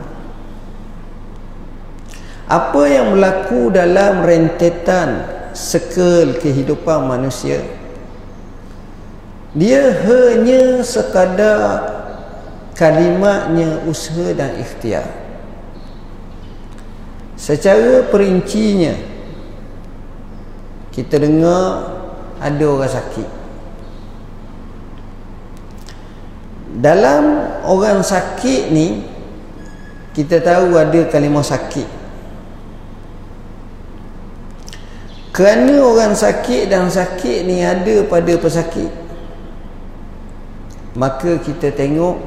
Apa 2.50 2.84
yang 2.90 3.14
berlaku 3.14 3.70
dalam 3.70 4.26
rentetan 4.26 5.30
sekel 5.54 6.42
kehidupan 6.42 7.06
manusia? 7.06 7.62
Dia 9.54 9.94
hanya 9.94 10.82
sekadar 10.82 11.86
kalimatnya 12.74 13.86
usaha 13.86 14.34
dan 14.34 14.58
ikhtiar. 14.58 15.06
Secara 17.38 18.10
perincinya 18.10 18.98
kita 20.90 21.22
dengar 21.22 21.94
ada 22.42 22.66
orang 22.66 22.90
sakit 22.90 23.43
dalam 26.84 27.40
orang 27.64 28.04
sakit 28.04 28.76
ni 28.76 29.08
kita 30.12 30.44
tahu 30.44 30.76
ada 30.76 31.08
kalimah 31.08 31.40
sakit. 31.40 31.88
Kerana 35.32 35.82
orang 35.82 36.14
sakit 36.14 36.70
dan 36.70 36.92
sakit 36.92 37.48
ni 37.48 37.64
ada 37.64 38.04
pada 38.06 38.36
pesakit 38.38 38.92
maka 40.94 41.42
kita 41.42 41.74
tengok 41.74 42.22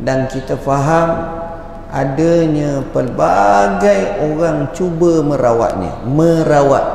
dan 0.00 0.24
kita 0.32 0.56
faham 0.56 1.28
adanya 1.92 2.80
pelbagai 2.94 4.30
orang 4.30 4.70
cuba 4.72 5.26
merawatnya 5.26 5.92
merawat. 6.06 6.86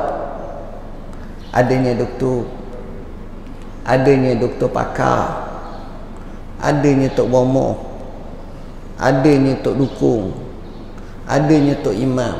Adanya 1.52 2.00
doktor 2.00 2.48
adanya 3.84 4.40
doktor 4.40 4.72
pakar 4.72 5.51
adanya 6.62 7.10
tok 7.10 7.26
bomo 7.26 7.92
adanya 9.02 9.58
tok 9.58 9.74
dukung. 9.74 10.30
Adanya 11.26 11.74
tok 11.82 11.98
imam. 11.98 12.38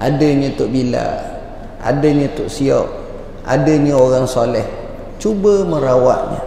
Adanya 0.00 0.48
tok 0.56 0.72
bila 0.72 1.04
adanya 1.84 2.26
tok 2.32 2.48
siok. 2.48 2.88
Adanya 3.44 3.94
orang 3.94 4.24
soleh. 4.24 4.64
Cuba 5.20 5.62
merawatnya. 5.68 6.40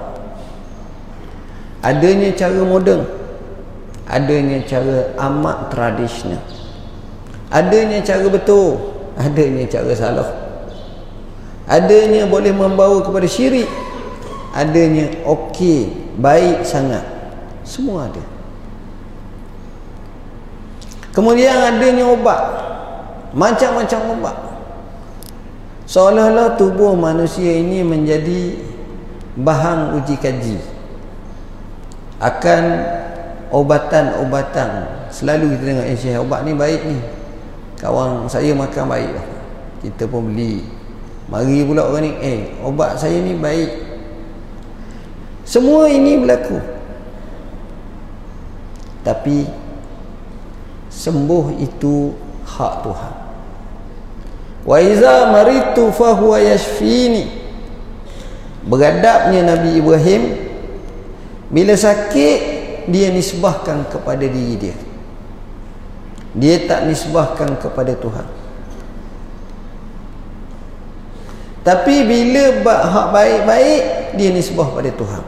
Adanya 1.86 2.34
cara 2.36 2.60
moden 2.66 3.08
adanya 4.10 4.58
cara 4.66 5.14
amat 5.30 5.70
tradisional. 5.70 6.42
Adanya 7.54 8.02
cara 8.02 8.26
betul. 8.26 8.98
Adanya 9.16 9.64
cara 9.70 9.94
salah. 9.94 10.30
Adanya 11.70 12.26
boleh 12.26 12.50
membawa 12.50 13.00
kepada 13.06 13.30
syirik. 13.30 13.70
Adanya 14.58 15.08
okey 15.30 16.09
baik 16.20 16.68
sangat. 16.68 17.02
Semua 17.64 18.12
ada. 18.12 18.24
Kemudian 21.10 21.58
adanya 21.58 22.06
obat 22.06 22.42
macam-macam 23.34 24.00
obat 24.18 24.38
seolah-olah 25.90 26.54
tubuh 26.58 26.94
manusia 26.94 27.50
ini 27.50 27.82
menjadi 27.82 28.58
bahan 29.38 29.98
uji 29.98 30.16
kaji 30.22 30.58
akan 32.22 32.64
obatan-obatan. 33.50 34.86
Selalu 35.10 35.58
kita 35.58 35.64
tengok 35.66 35.86
eh 35.90 35.98
syekh 35.98 36.22
obat 36.22 36.46
ni 36.46 36.54
baik 36.54 36.82
ni. 36.86 37.00
Kawan 37.82 38.30
saya 38.30 38.54
makan 38.54 38.86
baik. 38.86 39.12
Kita 39.82 40.06
pun 40.06 40.30
beli. 40.30 40.62
Mari 41.32 41.66
pula 41.66 41.90
orang 41.90 42.06
ni 42.06 42.12
eh 42.22 42.40
obat 42.62 43.00
saya 43.02 43.18
ni 43.18 43.34
baik 43.34 43.89
semua 45.50 45.90
ini 45.90 46.22
berlaku. 46.22 46.62
Tapi 49.02 49.50
sembuh 50.94 51.58
itu 51.58 52.14
hak 52.46 52.74
Tuhan. 52.86 53.14
wa 54.70 54.78
iza 54.82 55.32
maritu 55.32 55.88
fa 55.96 56.12
huwa 56.14 56.36
yashfini 56.40 57.32
beradabnya 58.68 59.56
Nabi 59.56 59.80
Ibrahim 59.80 60.36
bila 61.50 61.74
sakit 61.74 62.40
dia 62.92 63.10
nisbahkan 63.10 63.88
kepada 63.88 64.28
diri 64.28 64.56
dia 64.60 64.76
dia 66.36 66.56
tak 66.68 66.86
nisbahkan 66.92 67.56
kepada 67.58 67.96
Tuhan 67.96 68.28
tapi 71.64 72.04
bila 72.04 72.62
hak 72.68 73.08
baik-baik 73.16 73.82
dia 74.20 74.30
nisbah 74.36 74.70
pada 74.76 74.92
Tuhan 74.92 75.24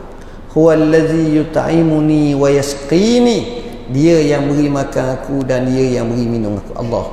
huwallazi 0.53 1.41
yut'imuni 1.41 2.35
wa 2.35 2.47
yasqini. 2.51 3.61
Dia 3.91 4.23
yang 4.23 4.47
beri 4.47 4.71
makan 4.71 5.19
aku 5.19 5.43
dan 5.43 5.67
dia 5.67 5.99
yang 5.99 6.07
beri 6.07 6.23
minum 6.23 6.55
aku. 6.59 6.71
Allah. 6.79 7.05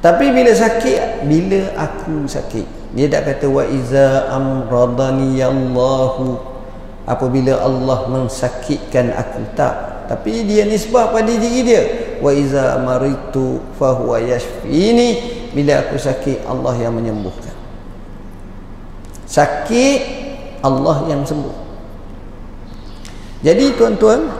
Tapi 0.00 0.32
bila 0.32 0.50
sakit 0.50 1.28
bila 1.28 1.60
aku 1.78 2.26
sakit 2.26 2.66
dia 2.96 3.06
tak 3.06 3.22
kata 3.28 3.46
wa 3.48 3.64
iza 3.64 4.32
amradani 4.32 5.40
Allahu. 5.40 6.40
Apabila 7.02 7.58
Allah 7.58 8.06
mensakitkan 8.08 9.12
aku 9.12 9.42
tak. 9.58 10.06
Tapi 10.08 10.44
dia 10.46 10.64
nisbah 10.64 11.10
pada 11.12 11.28
diri 11.28 11.66
dia. 11.66 11.82
Wa 12.22 12.30
iza 12.32 12.78
maritu 12.80 13.60
fa 13.76 13.92
huwa 13.96 14.20
yashfini. 14.22 15.40
Bila 15.52 15.84
aku 15.84 16.00
sakit 16.00 16.48
Allah 16.48 16.72
yang 16.80 16.96
menyembuhkan. 16.96 17.52
Sakit 19.28 20.00
Allah 20.64 21.08
yang 21.10 21.24
sembuh 21.24 21.61
jadi 23.42 23.74
tuan-tuan 23.74 24.30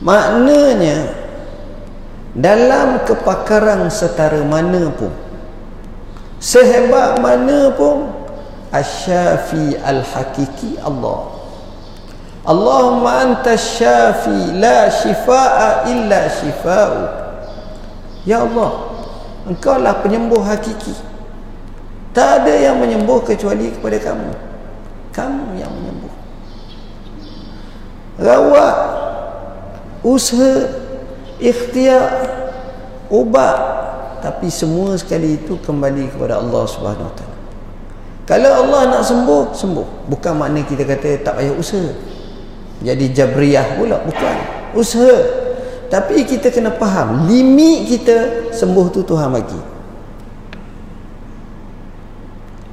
maknanya 0.00 1.12
dalam 2.32 3.04
kepakaran 3.04 3.92
setara 3.92 4.40
mana 4.40 4.88
pun 4.96 5.12
sehebat 6.40 7.20
mana 7.20 7.68
pun 7.76 8.08
asyafi 8.72 9.76
al-hakiki 9.78 10.80
Allah. 10.80 11.28
Allahumma 12.42 13.22
anta 13.22 13.54
syafi 13.54 14.58
la 14.58 14.90
shifa'a 14.90 15.86
illa 15.86 16.26
shifa'u. 16.26 17.00
Ya 18.26 18.42
Allah 18.42 18.90
engkau 19.46 19.78
lah 19.78 20.02
penyembuh 20.02 20.42
hakiki. 20.42 20.96
Tak 22.10 22.42
ada 22.42 22.54
yang 22.56 22.82
menyembuh 22.82 23.22
kecuali 23.22 23.70
kepada 23.70 24.00
kamu. 24.00 24.32
Kamu 25.14 25.44
yang 25.60 25.70
menyembuh 25.70 26.01
rawat. 28.22 28.76
Usaha 30.02 30.70
ikhtiar 31.42 32.02
ubat. 33.10 33.58
Tapi 34.22 34.46
semua 34.48 34.94
sekali 34.94 35.34
itu 35.34 35.58
kembali 35.58 36.14
kepada 36.14 36.38
Allah 36.38 36.62
Subhanahu 36.70 37.10
Wa 37.10 37.14
Taala. 37.18 37.38
Kalau 38.22 38.50
Allah 38.64 38.80
nak 38.86 39.02
sembuh 39.02 39.50
sembuh. 39.50 39.86
Bukan 40.06 40.32
makna 40.38 40.62
kita 40.62 40.86
kata 40.86 41.26
tak 41.26 41.42
payah 41.42 41.54
usaha. 41.58 41.90
Jadi 42.82 43.10
jabriyah 43.10 43.78
pula 43.78 43.98
bukan. 44.02 44.36
Usaha. 44.78 45.18
Tapi 45.90 46.24
kita 46.24 46.48
kena 46.48 46.72
faham 46.78 47.28
limit 47.28 47.90
kita 47.90 48.48
sembuh 48.54 48.86
tu 48.88 49.04
Tuhan 49.04 49.28
bagi. 49.28 49.60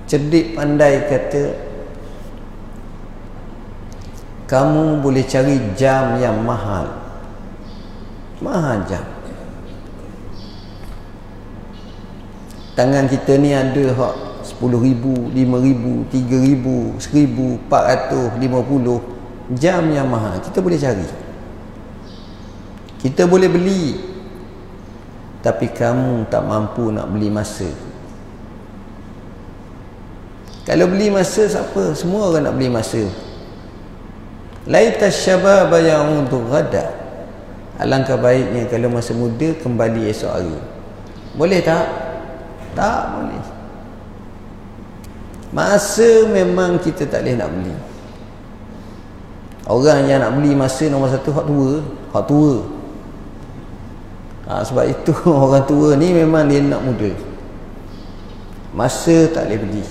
Cerdik 0.09 0.57
pandai 0.57 1.05
kata 1.05 1.68
kamu 4.49 5.05
boleh 5.05 5.21
cari 5.29 5.62
jam 5.77 6.17
yang 6.17 6.41
mahal. 6.41 6.89
Mahal 8.41 8.81
jam. 8.89 9.05
Tangan 12.73 13.05
kita 13.05 13.38
ni 13.38 13.53
ada 13.53 13.93
hak 13.93 14.15
10 14.57 14.57
ribu, 14.81 15.29
5 15.29 15.38
ribu, 15.38 16.01
3 16.09 16.49
ribu, 16.49 16.97
1000, 16.97 17.62
450 17.69 19.53
jam 19.53 19.85
yang 19.93 20.09
mahal. 20.09 20.41
Kita 20.41 20.65
boleh 20.65 20.81
cari. 20.81 21.05
Kita 23.05 23.29
boleh 23.29 23.53
beli. 23.53 24.01
Tapi 25.45 25.69
kamu 25.69 26.25
tak 26.25 26.41
mampu 26.41 26.89
nak 26.89 27.05
beli 27.05 27.29
masa. 27.29 27.69
Kalau 30.65 30.89
beli 30.89 31.13
masa 31.13 31.45
siapa? 31.45 31.93
semua 31.93 32.33
orang 32.33 32.49
nak 32.49 32.57
beli 32.57 32.69
masa 32.73 33.29
laita 34.69 35.10
syababa 35.10 35.82
ya'udu 35.82 36.45
ghadah 36.45 36.99
Alangkah 37.79 38.19
baiknya 38.19 38.67
kalau 38.67 38.91
masa 38.91 39.15
muda 39.15 39.55
kembali 39.55 40.12
esok 40.12 40.32
hari. 40.36 40.60
Boleh 41.39 41.63
tak? 41.63 41.88
Tak 42.75 43.03
boleh. 43.15 43.43
Masa 45.55 46.27
memang 46.27 46.75
kita 46.84 47.08
tak 47.08 47.23
boleh 47.23 47.39
nak 47.39 47.49
beli. 47.55 47.73
Orang 49.63 50.12
yang 50.12 50.19
nak 50.19 50.36
beli 50.36 50.51
masa 50.60 50.91
nombor 50.91 51.08
satu 51.08 51.32
hak 51.32 51.45
tua, 51.47 51.71
hak 52.12 52.23
tua. 52.27 52.55
Ha, 54.51 54.60
sebab 54.67 54.84
itu 54.84 55.15
orang 55.47 55.63
tua 55.63 55.95
ni 55.95 56.12
memang 56.12 56.51
dia 56.51 56.60
nak 56.60 56.84
muda. 56.84 57.15
Masa 58.75 59.23
tak 59.32 59.47
boleh 59.47 59.60
beli. 59.63 59.84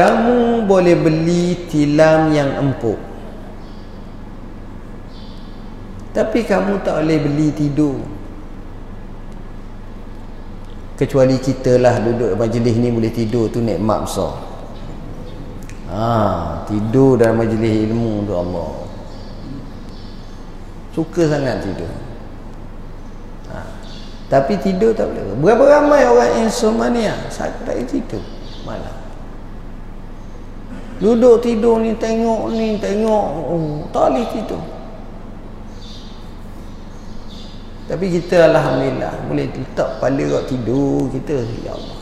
Kamu 0.00 0.64
boleh 0.64 0.96
beli 0.96 1.68
tilam 1.68 2.32
yang 2.32 2.56
empuk. 2.56 2.96
Tapi 6.16 6.40
kamu 6.40 6.80
tak 6.80 7.04
boleh 7.04 7.20
beli 7.20 7.52
tidur. 7.52 8.00
Kecuali 10.96 11.36
kita 11.36 11.76
lah 11.76 12.00
duduk 12.00 12.32
majlis 12.32 12.80
ni 12.80 12.88
boleh 12.88 13.12
tidur 13.12 13.52
tu 13.52 13.60
nikmat 13.60 14.08
besar. 14.08 14.40
Ha, 15.92 16.64
Tidur 16.64 17.20
dalam 17.20 17.36
majlis 17.36 17.84
ilmu 17.84 18.24
tu 18.24 18.32
Allah. 18.32 18.72
Suka 20.96 21.28
sangat 21.28 21.60
tidur. 21.60 21.92
Ha. 23.52 23.68
Tapi 24.32 24.56
tidur 24.64 24.96
tak 24.96 25.12
boleh. 25.12 25.36
Berapa 25.44 25.64
ramai 25.68 26.08
orang 26.08 26.40
insomnia? 26.40 27.20
Saya 27.28 27.52
tak 27.68 27.76
boleh 27.76 27.84
tidur 27.84 28.24
Malam 28.64 28.99
Duduk 31.00 31.40
tidur 31.40 31.80
ni 31.80 31.96
tengok 31.96 32.52
ni 32.52 32.76
tengok. 32.76 33.26
Oh, 33.48 33.88
boleh 33.88 34.24
tidur. 34.28 34.60
Tapi 37.90 38.06
kita 38.06 38.46
Alhamdulillah 38.46 39.26
Boleh 39.26 39.50
letak 39.50 39.98
kepala 39.98 40.22
kat 40.38 40.44
tidur 40.46 41.10
kita 41.10 41.42
Ya 41.66 41.74
Allah. 41.74 41.98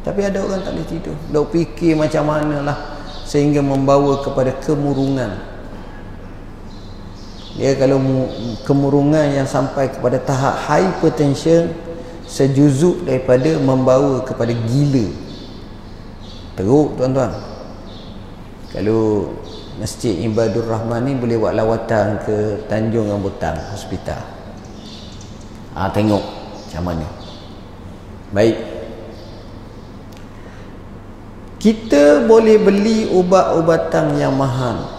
Tapi 0.00 0.20
ada 0.24 0.38
orang 0.40 0.64
tak 0.64 0.72
boleh 0.78 0.88
tidur. 0.88 1.16
Dok 1.28 1.46
fikir 1.52 1.92
macam 1.98 2.24
mana 2.30 2.56
lah 2.62 2.78
Sehingga 3.26 3.60
membawa 3.60 4.22
kepada 4.22 4.54
kemurungan. 4.62 5.58
Dia 7.58 7.74
kalau 7.74 7.98
kemurungan 8.62 9.34
yang 9.34 9.48
sampai 9.50 9.90
kepada 9.90 10.22
tahap 10.22 10.54
hypertension 10.70 11.74
Sejuzuk 12.30 13.02
daripada 13.06 13.58
membawa 13.58 14.22
kepada 14.22 14.54
gila. 14.54 15.06
Teruk 16.54 16.98
tuan-tuan 16.98 17.55
Kalau 18.76 19.32
Masjid 19.80 20.12
Ibadur 20.20 20.68
Rahman 20.68 21.08
ni 21.08 21.16
boleh 21.16 21.40
buat 21.40 21.56
lawatan 21.56 22.20
ke 22.28 22.68
Tanjung 22.68 23.08
Rambutan 23.08 23.56
Hospital. 23.72 24.20
Ha, 25.72 25.88
tengok 25.88 26.20
macam 26.20 26.82
mana. 26.84 27.08
Baik. 28.36 28.56
Kita 31.56 32.28
boleh 32.28 32.60
beli 32.60 33.08
ubat-ubatan 33.16 34.20
yang 34.20 34.36
mahal. 34.36 34.92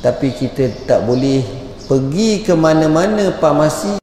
Tapi 0.00 0.32
kita 0.32 0.72
tak 0.88 1.04
boleh 1.04 1.44
pergi 1.84 2.40
ke 2.40 2.56
mana-mana 2.56 3.36
farmasi 3.36 3.99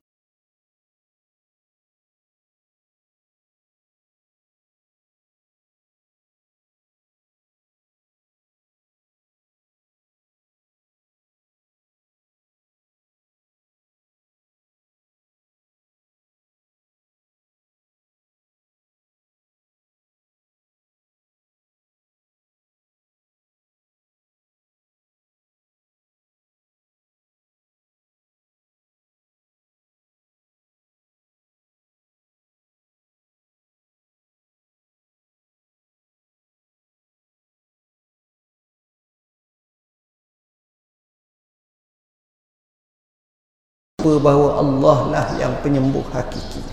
bahawa 44.15 44.63
Allah 44.63 44.98
lah 45.12 45.28
yang 45.36 45.52
penyembuh 45.60 46.08
hakiki. 46.15 46.63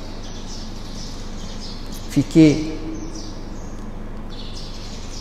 Fikir. 2.15 2.79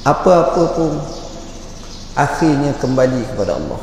Apa-apa 0.06 0.64
pun 0.78 0.94
akhirnya 2.14 2.78
kembali 2.78 3.34
kepada 3.34 3.58
Allah. 3.58 3.82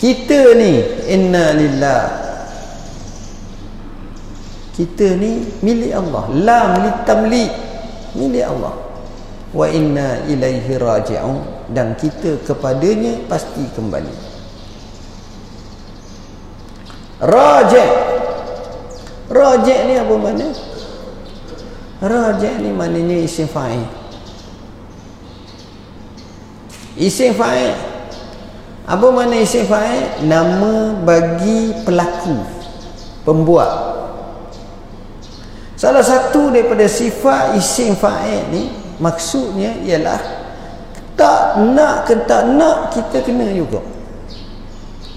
Kita 0.00 0.56
ni 0.56 0.72
inna 1.12 1.52
lillah. 1.52 2.04
Kita 4.72 5.12
ni 5.20 5.44
milik 5.60 5.92
Allah. 5.92 6.24
Lam 6.32 6.70
litamli 6.88 7.44
milik 8.16 8.48
Allah. 8.48 8.74
Wa 9.52 9.68
inna 9.68 10.24
ilaihi 10.24 10.80
raji'un. 10.80 11.68
Dan 11.68 11.92
kita 12.00 12.40
kepadanya 12.48 13.28
pasti 13.28 13.68
kembali 13.76 14.31
raji' 17.22 17.90
raji' 19.30 19.80
ni 19.86 19.94
apa 19.94 20.14
makna? 20.18 20.48
Raji' 22.02 22.58
ni 22.66 22.70
maknanya 22.74 23.16
isim 23.22 23.46
fa'il. 23.46 23.86
Isim 26.98 27.30
fa'il. 27.38 27.72
Apa 28.90 29.06
makna 29.14 29.38
isim 29.38 29.64
fa'il? 29.70 30.26
Nama 30.26 30.98
bagi 31.06 31.70
pelaku 31.86 32.42
pembuat. 33.22 33.70
Salah 35.78 36.02
satu 36.02 36.50
daripada 36.50 36.86
sifat 36.86 37.54
isim 37.58 37.94
fa'il 37.94 38.50
ni 38.50 38.62
maksudnya 39.02 39.78
ialah 39.82 40.18
tak 41.18 41.58
nak 41.74 42.06
ke 42.06 42.14
tak 42.22 42.46
nak 42.54 42.94
kita 42.94 43.18
kena 43.22 43.50
juga 43.50 43.82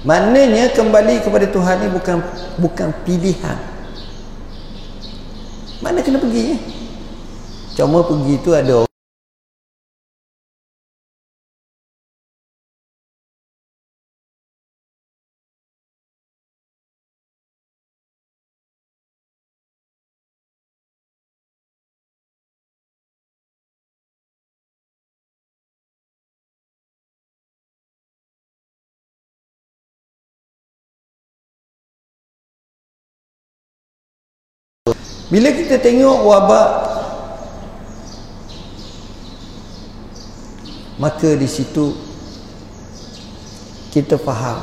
maknanya 0.05 0.71
kembali 0.71 1.25
kepada 1.25 1.49
Tuhan 1.49 1.75
ni 1.81 1.87
bukan 1.89 2.17
bukan 2.61 2.89
pilihan. 3.03 3.57
Mana 5.81 5.99
kena 5.99 6.21
pergi? 6.21 6.55
Cuma 7.75 8.05
pergi 8.07 8.39
tu 8.39 8.55
ada 8.55 8.87
Bila 35.25 35.49
kita 35.49 35.81
tengok 35.81 36.19
wabak 36.21 36.69
maka 41.01 41.33
di 41.33 41.49
situ 41.49 41.97
kita 43.89 44.21
faham. 44.21 44.61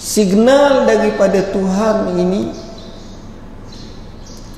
Signal 0.00 0.88
daripada 0.88 1.44
Tuhan 1.50 2.14
ini 2.16 2.54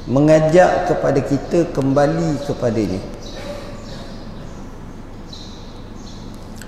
mengajak 0.07 0.87
kepada 0.93 1.21
kita 1.25 1.59
kembali 1.75 2.39
kepadanya. 2.47 3.03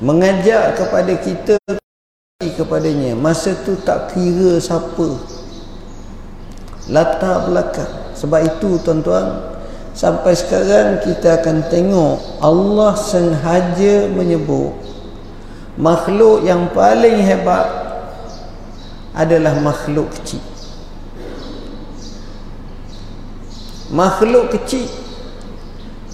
Mengajak 0.00 0.80
kepada 0.80 1.12
kita 1.20 1.56
kepadanya. 2.40 3.14
Masa 3.14 3.52
tu 3.62 3.76
tak 3.78 4.16
kira 4.16 4.58
siapa 4.58 5.39
latar 6.90 7.46
belakang. 7.48 7.88
Sebab 8.18 8.40
itu 8.44 8.76
tuan-tuan 8.82 9.56
sampai 9.96 10.36
sekarang 10.36 11.00
kita 11.00 11.40
akan 11.40 11.66
tengok 11.70 12.42
Allah 12.42 12.92
sengaja 12.98 14.10
menyebut 14.12 14.76
makhluk 15.80 16.44
yang 16.44 16.68
paling 16.74 17.24
hebat 17.24 17.66
adalah 19.16 19.56
makhluk 19.58 20.12
kecil. 20.20 20.42
Makhluk 23.90 24.54
kecil. 24.54 24.86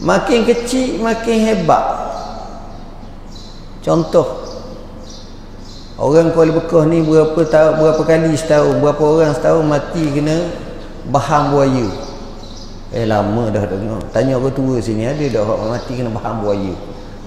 Makin 0.01 0.45
kecil 0.45 1.01
makin 1.01 1.39
hebat. 1.45 1.85
Contoh 3.85 4.45
orang 5.97 6.33
Kuala 6.33 6.53
Bekah 6.53 6.85
ni 6.85 7.01
berapa 7.01 7.41
tahun 7.49 7.81
berapa 7.81 8.03
kali 8.05 8.37
setahun 8.37 8.77
berapa 8.85 9.01
orang 9.01 9.33
setahun 9.33 9.65
mati 9.65 10.05
kena 10.13 10.66
bahang 11.11 11.55
buaya. 11.55 11.87
Eh 12.95 13.03
lama 13.03 13.51
dah 13.51 13.67
dengar 13.67 13.99
tanya 14.15 14.39
orang 14.39 14.55
tua 14.55 14.79
sini 14.79 15.11
ada 15.11 15.27
dah 15.27 15.43
orang 15.43 15.75
mati 15.75 15.99
kena 15.99 16.11
bahang 16.11 16.43
buaya? 16.43 16.75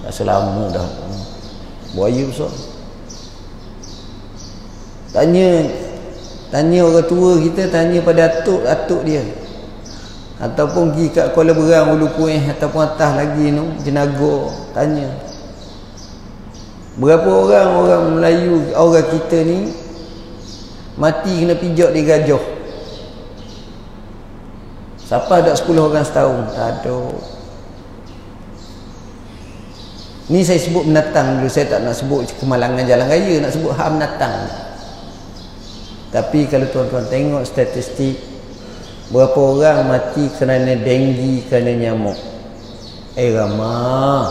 Dah 0.04 0.12
selama 0.12 0.72
dah. 0.72 0.88
Buaya 1.92 2.22
besar. 2.24 2.52
Tanya 5.10 5.68
tanya 6.48 6.80
orang 6.86 7.06
tua 7.08 7.40
kita 7.40 7.68
tanya 7.68 7.98
pada 8.00 8.28
atuk 8.28 8.64
atuk 8.64 9.00
dia. 9.04 9.24
Ataupun 10.40 10.96
pergi 10.96 11.12
kat 11.12 11.36
Kuala 11.36 11.52
Berang 11.52 12.00
Ulu 12.00 12.16
Kuih 12.16 12.40
ataupun 12.40 12.80
atas 12.80 13.12
lagi 13.12 13.52
tu 13.52 13.64
Jenaga 13.84 14.48
tanya. 14.72 15.12
Berapa 16.96 17.28
orang 17.28 17.68
orang 17.76 18.02
Melayu 18.16 18.72
orang 18.72 19.04
kita 19.12 19.44
ni 19.44 19.68
mati 20.96 21.44
kena 21.44 21.54
pijak 21.60 21.92
di 21.92 22.00
gajah 22.08 22.59
Siapa 25.10 25.42
ada 25.42 25.58
10 25.58 25.74
orang 25.74 26.06
setahun? 26.06 26.54
Aduh. 26.54 27.18
Ni 30.30 30.46
saya 30.46 30.62
sebut 30.62 30.86
menatang 30.86 31.42
dulu. 31.42 31.50
Saya 31.50 31.66
tak 31.66 31.82
nak 31.82 31.98
sebut 31.98 32.30
kemalangan 32.38 32.86
jalan 32.86 33.10
raya. 33.10 33.42
Nak 33.42 33.50
sebut 33.50 33.74
hak 33.74 33.90
menatang. 33.90 34.46
Tapi 36.14 36.46
kalau 36.46 36.70
tuan-tuan 36.70 37.10
tengok 37.10 37.42
statistik. 37.42 38.22
Berapa 39.10 39.34
orang 39.34 39.90
mati 39.90 40.30
kerana 40.38 40.78
denggi 40.78 41.42
kerana 41.50 41.74
nyamuk. 41.74 42.14
Eh 43.18 43.34
ramah. 43.34 44.30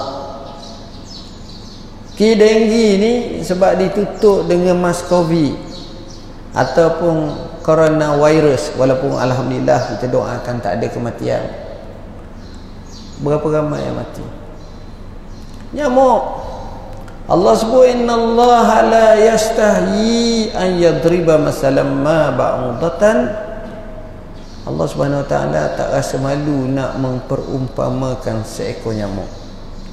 Ki 2.15 2.39
denggi 2.39 2.87
ni 2.95 3.13
sebab 3.43 3.75
ditutup 3.75 4.47
dengan 4.47 4.79
mas 4.79 5.03
covid. 5.03 5.59
Ataupun 6.55 7.48
corona 7.61 8.17
virus 8.17 8.73
walaupun 8.75 9.15
alhamdulillah 9.15 9.95
kita 9.95 10.09
doakan 10.09 10.55
tak 10.59 10.79
ada 10.79 10.87
kematian. 10.89 11.43
Berapa 13.19 13.45
ramai 13.51 13.83
yang 13.83 13.99
mati? 13.99 14.23
Nyamuk. 15.75 16.21
Allah 17.29 17.53
sebut 17.53 17.85
inna 17.85 18.17
Allah 18.17 18.69
la 18.89 19.07
yastahi 19.21 20.49
an 20.55 20.69
yadriba 20.81 21.37
masalam 21.37 22.01
ma 22.01 22.33
ba'udatan. 22.33 23.17
Allah 24.65 24.85
subhanahu 24.89 25.21
wa 25.25 25.29
ta'ala 25.29 25.77
tak 25.77 25.93
rasa 25.93 26.17
malu 26.17 26.69
nak 26.69 26.97
memperumpamakan 26.97 28.41
seekor 28.41 28.97
nyamuk. 28.97 29.29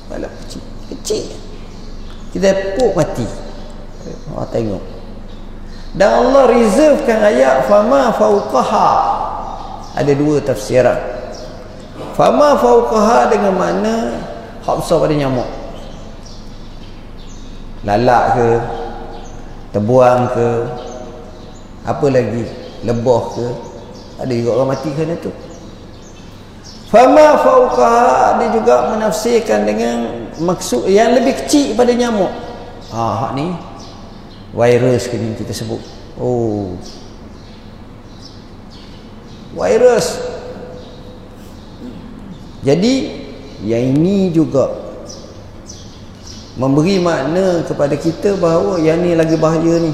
Malah 0.09 0.33
kecil. 0.47 0.65
Kecil. 0.97 1.27
Kita 2.33 2.79
puk 2.81 2.97
mati. 2.97 3.27
Allah 4.33 4.49
tengok 4.49 4.96
dan 5.97 6.13
Allah 6.13 6.45
reservekan 6.53 7.25
ayat 7.25 7.65
fama 7.65 8.13
fauqaha 8.13 8.89
ada 9.97 10.13
dua 10.13 10.45
tafsiran. 10.45 11.01
Fama 12.13 12.53
fauqaha 12.61 13.33
dengan 13.33 13.57
mana 13.57 13.95
hak 14.61 14.77
besar 14.85 15.01
pada 15.01 15.17
nyamuk. 15.17 15.49
Lalak 17.81 18.25
ke 18.37 18.49
terbuang 19.73 20.21
ke 20.37 20.49
apa 21.89 22.07
lagi 22.13 22.45
lebah 22.85 23.23
ke 23.33 23.47
ada 24.21 24.33
juga 24.37 24.51
orang 24.61 24.69
mati 24.77 24.93
kerana 24.93 25.17
tu. 25.17 25.33
Fama 26.93 27.41
fauqaha 27.41 28.37
dia 28.37 28.49
juga 28.53 28.93
menafsirkan 28.93 29.65
dengan 29.65 30.29
maksud 30.45 30.93
yang 30.93 31.17
lebih 31.17 31.41
kecil 31.41 31.73
pada 31.73 31.97
nyamuk. 31.97 32.33
Ah 32.93 33.27
hak 33.27 33.33
ni 33.33 33.57
virus 34.55 35.11
ke 35.11 35.17
ni 35.19 35.35
kita 35.35 35.51
sebut. 35.51 35.81
Oh. 36.21 36.77
Virus. 39.57 40.21
Jadi 42.67 42.95
yang 43.65 43.97
ini 43.97 44.35
juga 44.35 44.69
memberi 46.59 46.99
makna 47.01 47.65
kepada 47.65 47.95
kita 47.97 48.37
bahawa 48.37 48.81
yang 48.81 49.01
ni 49.01 49.17
lagi 49.17 49.37
bahaya 49.39 49.81
ni. 49.81 49.93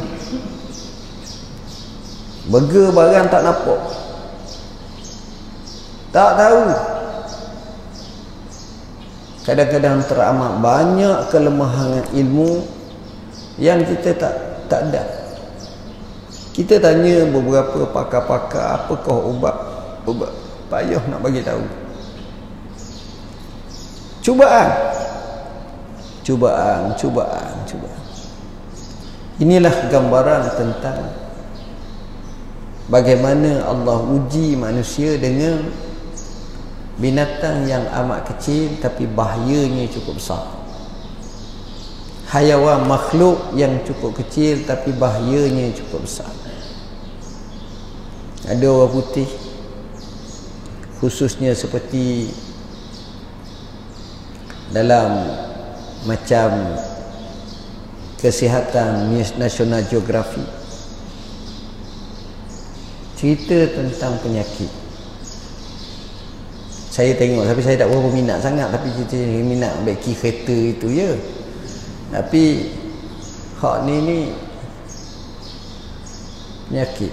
Burger 2.50 2.90
barang 2.90 3.28
tak 3.30 3.42
nampak. 3.46 3.80
Tak 6.10 6.30
tahu. 6.36 6.60
Kadang-kadang 9.42 10.06
teramat 10.06 10.52
banyak 10.62 11.18
kelemahan 11.34 12.02
ilmu 12.14 12.81
yang 13.60 13.84
kita 13.84 14.16
tak 14.16 14.34
tak 14.68 14.80
ada. 14.88 15.02
Kita 16.52 16.76
tanya 16.80 17.24
beberapa 17.28 17.88
pakar-pakar 17.88 18.84
apakah 18.84 19.16
ubat 19.28 19.56
ubat 20.04 20.32
payah 20.68 21.00
nak 21.08 21.20
bagi 21.20 21.40
tahu? 21.44 21.64
Cubaan. 24.22 24.70
Cubaan 26.22 26.94
cubaan 26.94 27.56
cubaan. 27.66 28.02
Inilah 29.42 29.90
gambaran 29.90 30.42
tentang 30.54 31.08
bagaimana 32.86 33.64
Allah 33.66 33.98
uji 34.06 34.54
manusia 34.54 35.16
dengan 35.18 35.66
binatang 37.00 37.64
yang 37.66 37.88
amat 38.04 38.28
kecil 38.28 38.76
tapi 38.78 39.08
bahayanya 39.08 39.88
cukup 39.88 40.20
besar 40.20 40.61
hayawan 42.32 42.88
makhluk 42.88 43.52
yang 43.52 43.84
cukup 43.84 44.16
kecil 44.16 44.64
tapi 44.64 44.96
bahayanya 44.96 45.68
cukup 45.76 46.08
besar. 46.08 46.32
Ada 48.48 48.64
orang 48.72 48.88
putih 48.88 49.28
khususnya 50.98 51.52
seperti 51.52 52.32
dalam 54.72 55.28
macam 56.08 56.72
kesihatan 58.16 59.12
nasional 59.36 59.84
geografi 59.86 60.42
cerita 63.20 63.76
tentang 63.76 64.16
penyakit. 64.24 64.72
Saya 66.88 67.12
tengok 67.12 67.44
tapi 67.44 67.60
saya 67.60 67.76
tak 67.76 67.92
berapa 67.92 68.08
minat 68.08 68.40
sangat 68.40 68.72
tapi 68.72 68.88
cerita 68.96 69.20
minat 69.20 69.84
key 70.00 70.16
kereta 70.16 70.56
itu 70.56 70.88
ya 70.96 71.12
tapi 72.12 72.68
hak 73.56 73.76
ni 73.88 73.96
ni 74.04 74.18
penyakit. 76.68 77.12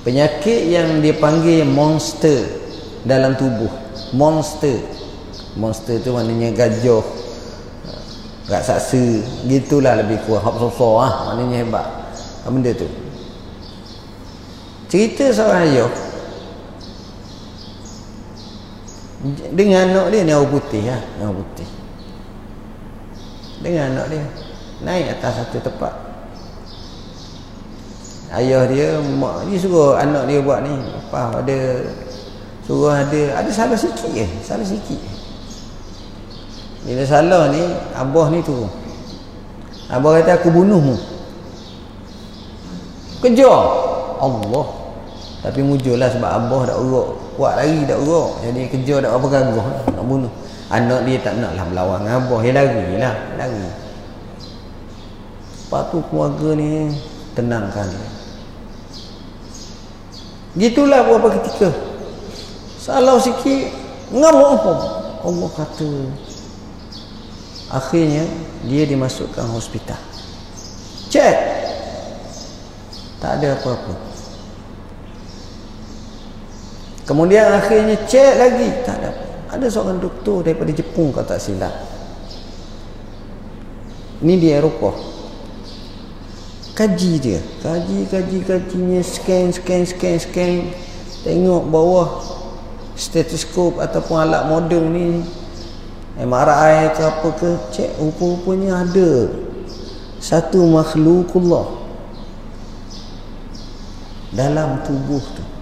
Penyakit 0.00 0.60
yang 0.72 1.04
dipanggil 1.04 1.68
monster 1.68 2.48
dalam 3.04 3.36
tubuh. 3.36 3.68
Monster. 4.16 4.80
Monster 5.60 6.00
tu 6.00 6.16
maknanya 6.16 6.56
gajah 6.56 7.04
raksasa 8.48 9.20
gitulah 9.44 10.00
lebih 10.00 10.24
kurang. 10.24 10.48
Hak 10.48 10.54
besar 10.56 10.94
ah 11.04 11.14
maknanya 11.28 11.56
hebat. 11.60 11.86
Benda 12.48 12.72
tu? 12.72 12.88
Cerita 14.88 15.28
seorang 15.36 15.68
ayah 15.68 15.92
dengan 19.52 19.90
anak 19.90 20.06
dia 20.14 20.22
ni 20.22 20.32
orang 20.32 20.48
putih 20.48 20.82
lah 20.86 21.02
orang 21.18 21.42
putih 21.42 21.68
dengan 23.64 23.94
anak 23.94 24.06
dia. 24.12 24.24
Naik 24.84 25.18
atas 25.18 25.42
satu 25.42 25.58
tempat. 25.58 25.94
Ayah 28.28 28.68
dia 28.68 29.00
mak 29.16 29.48
dia 29.48 29.56
suruh 29.56 29.96
anak 29.96 30.28
dia 30.28 30.38
buat 30.44 30.62
ni. 30.62 30.74
Apa 31.08 31.42
ada 31.42 31.58
suruh 32.62 32.92
ada 32.92 33.22
ada 33.40 33.50
salah 33.50 33.78
sikit 33.78 34.12
je 34.12 34.26
salah 34.44 34.66
sikit. 34.66 35.00
Bila 36.86 37.02
salah 37.02 37.50
ni 37.50 37.62
abah 37.96 38.26
ni 38.30 38.38
tu. 38.44 38.68
Abah 39.88 40.20
kata 40.20 40.38
aku 40.38 40.52
bunuhmu. 40.52 40.94
Kejar. 43.24 43.60
Allah. 44.18 44.66
Tapi 45.42 45.62
mujurlah 45.62 46.10
sebab 46.12 46.28
abah 46.28 46.62
dah 46.68 46.76
urut 46.76 47.28
kuat 47.38 47.54
lagi 47.54 47.86
dah 47.86 47.94
urut 47.94 48.42
jadi 48.42 48.66
kejar 48.66 48.98
dah 49.06 49.14
apa 49.14 49.26
gagah 49.30 49.66
nak 49.94 50.02
bunuh 50.02 50.32
anak 50.68 51.00
dia 51.08 51.16
tak 51.20 51.40
nak 51.40 51.56
lah 51.56 51.64
melawan 51.64 52.04
abah. 52.04 52.40
Dia 52.44 52.52
lari 52.52 53.00
lah 53.00 53.16
lari. 53.40 53.68
Lepas 55.68 55.82
tu 55.92 55.98
keluarga 56.08 56.48
ni 56.56 56.92
tenangkan 57.36 57.88
dia. 57.88 58.08
Gitulah 60.58 61.04
beberapa 61.04 61.38
ketika? 61.38 61.70
Salah 62.80 63.20
sikit 63.20 63.68
Ngamuk 64.08 64.48
apa? 64.56 64.74
Allah 65.28 65.50
kata 65.52 65.92
Akhirnya 67.68 68.24
Dia 68.64 68.88
dimasukkan 68.88 69.44
hospital. 69.52 70.00
Cek. 71.12 71.36
Tak 73.20 73.32
ada 73.40 73.60
apa-apa. 73.60 73.94
Kemudian 77.04 77.44
akhirnya 77.52 77.96
cek 78.08 78.32
lagi. 78.40 78.68
Tak 78.88 78.96
ada 79.04 79.10
Ada 79.48 79.66
seorang 79.72 79.96
doktor 79.96 80.44
daripada 80.44 80.68
Jepun 80.72 81.08
Kata 81.08 81.40
silap. 81.40 81.72
Ini 84.18 84.34
di 84.34 84.48
Eropah 84.50 85.18
kaji 86.78 87.12
dia 87.18 87.42
kaji 87.58 88.06
kaji 88.06 88.38
kajinya 88.46 89.02
scan 89.02 89.50
scan 89.50 89.82
scan 89.82 90.16
scan. 90.18 90.52
Tengok 91.26 91.66
bawah 91.66 92.22
stetoskop 92.94 93.82
ataupun 93.82 94.22
alat 94.22 94.46
moden 94.46 94.84
ni. 94.94 95.08
MRI 96.18 96.94
ke 96.98 97.02
apa 97.02 97.28
ke. 97.34 97.50
Cek 97.74 97.98
rupa-rupanya 97.98 98.82
ada. 98.86 99.30
Satu 100.18 100.66
makhlukullah 100.66 101.78
dalam 104.34 104.82
tubuh 104.82 105.22
tu 105.22 105.57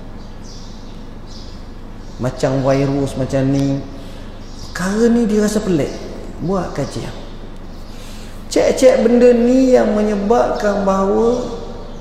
macam 2.21 2.65
virus 2.65 3.17
macam 3.17 3.43
ni. 3.53 3.81
Perkara 4.73 5.09
ni 5.09 5.25
dia 5.25 5.45
rasa 5.45 5.61
pelik. 5.61 5.93
Buat 6.45 6.77
kajian. 6.77 7.13
Cek-cek 8.53 9.05
benda 9.05 9.33
ni 9.33 9.73
yang 9.73 9.93
menyebabkan 9.97 10.85
bahawa 10.85 11.45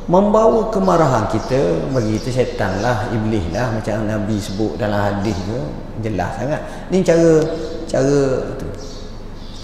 membawa 0.05 0.69
kemarahan 0.69 1.25
kita 1.33 1.81
bagi 1.89 2.21
itu 2.21 2.29
syaitan 2.29 2.77
lah 2.77 3.09
iblis 3.09 3.41
lah 3.49 3.73
macam 3.73 4.05
Nabi 4.05 4.37
sebut 4.37 4.77
dalam 4.77 5.01
hadis 5.01 5.33
tu 5.33 5.59
jelas 6.05 6.31
sangat. 6.37 6.61
Ni 6.91 7.01
cara 7.01 7.41
cara 7.89 8.19
tu. 8.59 8.67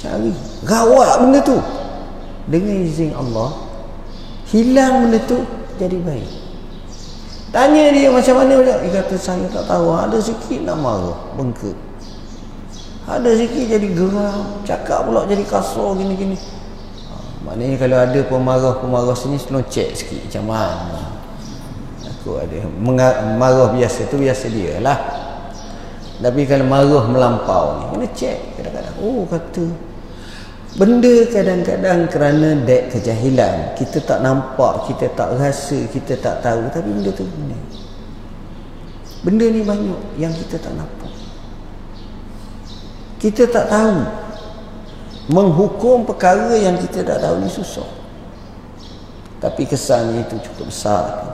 Cari 0.01 0.33
rawat 0.65 1.21
benda 1.21 1.39
tu. 1.45 1.59
Dengan 2.49 2.75
izin 2.81 3.13
Allah 3.13 3.71
hilang 4.51 5.07
benda 5.07 5.19
tu 5.23 5.39
jadi 5.79 5.95
baik 5.95 6.50
tanya 7.51 7.91
dia 7.91 8.07
macam 8.07 8.35
mana 8.39 8.63
dia 8.63 8.89
kata 8.89 9.15
saya 9.19 9.45
tak 9.51 9.67
tahu. 9.67 9.91
Ada 9.91 10.17
sikit 10.23 10.63
nak 10.63 10.77
marah 10.79 11.19
bengkak. 11.35 11.75
Ada 13.05 13.35
sikit 13.35 13.65
jadi 13.67 13.87
geram. 13.91 14.63
Cakap 14.63 15.05
pula 15.05 15.27
jadi 15.27 15.43
kasar 15.43 15.99
gini-gini. 15.99 16.39
Maknanya 17.41 17.75
kalau 17.81 17.97
ada 17.97 18.19
pemarah-pemarah 18.21 19.17
sini 19.17 19.35
Tolong 19.41 19.65
cek 19.65 19.97
sikit 19.97 20.21
macam 20.29 20.43
mana. 20.47 21.01
Aku 22.07 22.37
ada 22.37 22.69
Marah 23.35 23.73
biasa 23.73 24.07
tu 24.07 24.21
biasa 24.21 24.45
dia 24.47 24.79
lah. 24.79 24.99
Tapi 26.21 26.45
kalau 26.45 26.69
marah 26.69 27.03
melampau 27.09 27.65
ni 27.81 27.85
Kena 27.97 28.07
cek 28.13 28.37
kadang-kadang. 28.55 28.95
Oh 29.01 29.25
kata 29.25 29.90
Benda 30.79 31.27
kadang-kadang 31.27 32.07
kerana 32.07 32.55
dek 32.63 32.95
kejahilan 32.95 33.75
Kita 33.75 33.99
tak 34.07 34.23
nampak 34.23 34.87
Kita 34.87 35.11
tak 35.11 35.35
rasa 35.35 35.83
Kita 35.91 36.15
tak 36.15 36.39
tahu 36.39 36.71
Tapi 36.71 36.87
benda 36.87 37.11
tu 37.11 37.27
benda 37.27 37.59
Benda 39.21 39.45
ni 39.51 39.61
banyak 39.61 40.01
Yang 40.17 40.47
kita 40.47 40.63
tak 40.65 40.73
nampak. 40.79 41.11
Kita 43.21 43.45
tak 43.45 43.69
tahu. 43.69 44.01
Menghukum 45.29 46.09
perkara 46.09 46.57
yang 46.57 46.73
kita 46.81 47.05
tak 47.05 47.21
tahu 47.21 47.37
ni 47.37 47.45
susah. 47.45 47.85
Tapi 49.37 49.69
kesannya 49.69 50.25
itu 50.25 50.41
cukup 50.41 50.73
besar 50.73 51.31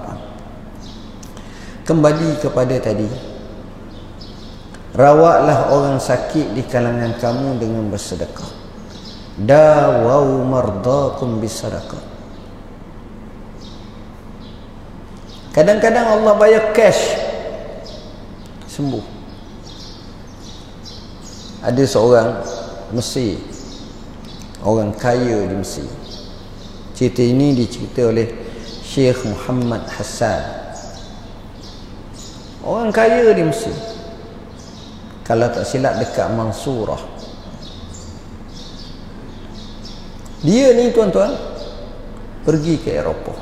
kembali 1.87 2.43
kepada 2.43 2.75
tadi 2.83 3.07
rawatlah 4.91 5.71
orang 5.71 5.95
sakit 6.03 6.51
di 6.51 6.67
kalangan 6.67 7.15
kamu 7.15 7.63
dengan 7.63 7.87
bersedekah 7.87 8.51
dawau 9.37 10.41
mardakum 10.41 11.37
bisadaqah 11.37 12.01
kadang-kadang 15.53 16.05
Allah 16.05 16.33
bayar 16.37 16.73
cash. 16.73 17.17
sembuh. 18.69 19.01
Ada 21.65 21.81
seorang 21.81 22.29
Mesir 22.93 23.41
orang 24.61 24.93
kaya 24.93 25.49
di 25.49 25.55
Mesir. 25.57 25.89
Cerita 26.93 27.25
ini 27.25 27.57
dicerita 27.57 28.05
oleh 28.05 28.29
Syekh 28.85 29.25
Muhammad 29.25 29.85
Hassan. 29.89 30.41
Orang 32.61 32.93
kaya 32.93 33.33
di 33.33 33.41
Mesir. 33.41 33.73
Kalau 35.25 35.49
tak 35.49 35.65
silap 35.65 35.97
dekat 35.97 36.29
Mansurah 36.37 37.16
dia 40.47 40.71
ni 40.71 40.95
tuan-tuan 40.95 41.35
pergi 42.47 42.79
ke 42.79 42.95
Eropah. 42.95 43.35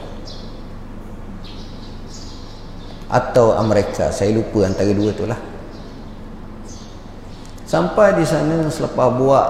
Atau 3.06 3.54
Amerika. 3.54 4.10
Saya 4.10 4.34
lupa 4.34 4.66
antara 4.66 4.90
dua 4.90 5.14
tu 5.14 5.30
lah. 5.30 5.38
Sampai 7.70 8.18
di 8.18 8.26
sana 8.26 8.66
selepas 8.74 9.14
buat 9.22 9.50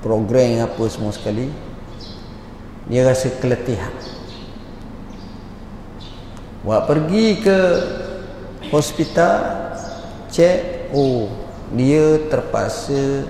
program 0.00 0.64
apa 0.64 0.84
semua 0.88 1.12
sekali 1.12 1.52
dia 2.88 3.04
rasa 3.04 3.28
keletihan. 3.36 3.92
Buat 6.64 6.88
pergi 6.88 7.44
ke 7.44 7.58
hospital 8.72 9.36
cek 10.32 10.88
oh 10.96 11.28
dia 11.76 12.24
terpaksa 12.32 13.28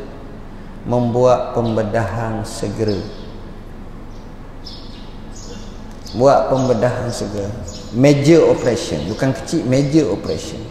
membuat 0.87 1.59
pembedahan 1.59 2.47
segera 2.47 3.24
buat 6.15 6.51
pembedahan 6.51 7.11
segera 7.11 7.51
major 7.95 8.51
operation. 8.55 9.03
Bukan 9.11 9.35
kecil 9.35 9.67
major 9.67 10.15
operation. 10.15 10.63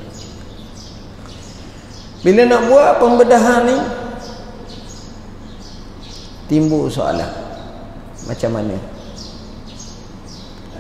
Bila 2.24 2.48
nak 2.48 2.62
buat 2.72 2.92
pembedahan 3.04 3.62
ni 3.68 3.78
timbul 6.48 6.88
soalan. 6.88 7.28
Macam 8.24 8.52
mana? 8.56 8.76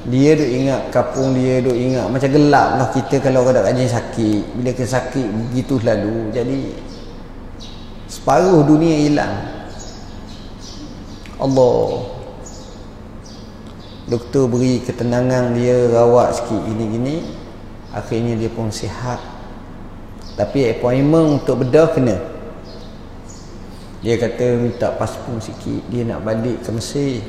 Dia 0.03 0.35
duk 0.35 0.51
ingat 0.51 0.81
kapung 0.91 1.35
dia 1.35 1.59
duk 1.59 1.75
ingat. 1.75 2.07
Macam 2.07 2.31
gelap 2.31 2.79
lah 2.79 2.87
kita 2.95 3.19
kalau 3.19 3.43
ada 3.47 3.63
kajian 3.67 3.91
sakit. 3.91 4.43
Bila 4.55 4.71
ke 4.71 4.83
sakit 4.87 5.27
begitu 5.27 5.79
lalu. 5.83 6.31
Jadi 6.31 6.59
separuh 8.07 8.63
dunia 8.63 8.95
hilang. 9.03 9.35
Allah 11.39 12.12
doktor 14.13 14.45
beri 14.45 14.77
ketenangan 14.85 15.57
dia 15.57 15.89
rawat 15.89 16.37
sikit 16.37 16.61
gini-gini 16.69 17.25
akhirnya 17.89 18.37
dia 18.37 18.49
pun 18.53 18.69
sihat. 18.69 19.17
Tapi 20.37 20.69
appointment 20.69 21.41
untuk 21.41 21.65
bedah 21.65 21.89
kena. 21.89 22.17
Dia 24.05 24.17
kata 24.21 24.61
minta 24.61 24.93
paspun 24.93 25.41
sikit 25.41 25.81
dia 25.89 26.05
nak 26.05 26.21
balik 26.21 26.61
ke 26.61 26.69
Mesir. 26.69 27.25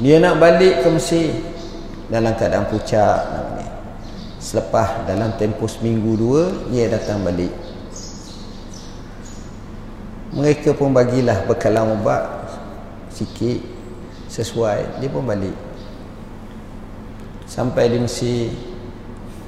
Dia 0.00 0.16
nak 0.24 0.40
balik 0.40 0.80
ke 0.80 0.88
Mesir. 0.88 1.28
Dalam 2.08 2.32
keadaan 2.32 2.64
pucat 2.72 3.20
selepas 4.40 5.04
dalam 5.04 5.36
tempoh 5.36 5.68
seminggu 5.68 6.16
dua 6.16 6.48
dia 6.72 6.88
datang 6.88 7.20
balik. 7.20 7.52
Mereka 10.32 10.72
pun 10.76 10.96
bagilah 10.96 11.44
bekalan 11.44 12.00
ubat 12.00 12.37
sikit 13.18 13.58
sesuai 14.30 15.02
dia 15.02 15.10
pun 15.10 15.26
balik. 15.26 15.56
Sampai 17.48 17.90
di 17.90 17.98
Mesir 17.98 18.54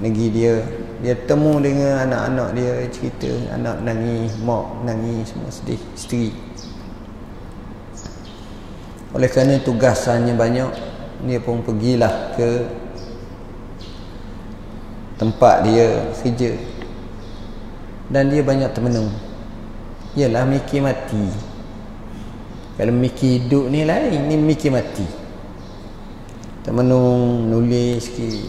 negeri 0.01 0.29
dia 0.33 0.55
dia 1.01 1.15
temu 1.15 1.61
dengan 1.61 2.09
anak-anak 2.09 2.49
dia 2.57 2.73
cerita 2.89 3.31
anak 3.55 3.77
nangis 3.85 4.33
mak 4.41 4.67
nangis 4.83 5.31
semua 5.31 5.53
sedih 5.53 5.81
isteri. 5.95 6.33
Oleh 9.15 9.29
kerana 9.31 9.61
tugasannya 9.63 10.35
banyak 10.35 10.71
dia 11.29 11.39
pun 11.39 11.61
pergilah 11.61 12.35
ke 12.35 12.51
tempat 15.21 15.69
dia 15.69 16.09
kerja. 16.25 16.57
Dan 18.11 18.27
dia 18.27 18.43
banyak 18.43 18.75
termenung. 18.75 19.13
Ialah 20.19 20.43
mikir 20.43 20.83
mati 20.83 21.50
kalau 22.81 22.97
mikir 22.97 23.45
hidup 23.45 23.69
ni 23.69 23.85
lain 23.85 24.25
ni 24.25 24.41
mikir 24.41 24.73
mati. 24.73 25.05
Termenung 26.65 27.45
nulis 27.53 28.09
sikit. 28.09 28.49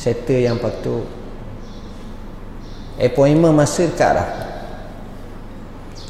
Settle 0.00 0.48
yang 0.48 0.56
patut. 0.56 1.04
Appointment 2.96 3.52
masa 3.52 3.84
dekat 3.84 4.12
lah. 4.16 4.30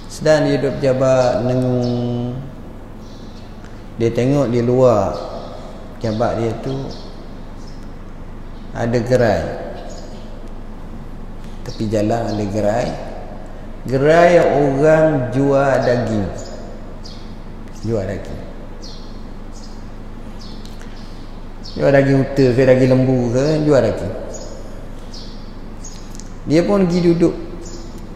Sedang 0.06 0.46
dia 0.46 0.62
duduk 0.62 0.78
pejabat 0.78 1.42
nengung 1.42 2.38
dia 3.98 4.14
tengok 4.14 4.46
di 4.54 4.62
luar 4.62 5.10
jabat 5.98 6.38
dia 6.38 6.54
tu 6.62 6.86
ada 8.78 8.98
gerai. 9.02 9.42
Tepi 11.66 11.84
jalan 11.90 12.30
ada 12.30 12.44
gerai. 12.46 12.88
Gerai 13.90 14.38
orang 14.38 15.34
jual 15.34 15.72
daging 15.82 16.45
jual 17.86 18.02
daging. 18.02 18.42
Jual 21.78 21.90
daging 21.94 22.18
uta 22.26 22.46
ke 22.52 22.62
daging 22.66 22.90
lembu 22.90 23.18
ke 23.30 23.44
jual 23.62 23.80
daging. 23.80 24.14
Dia 26.46 26.60
pun 26.66 26.86
pergi 26.86 27.00
duduk. 27.06 27.34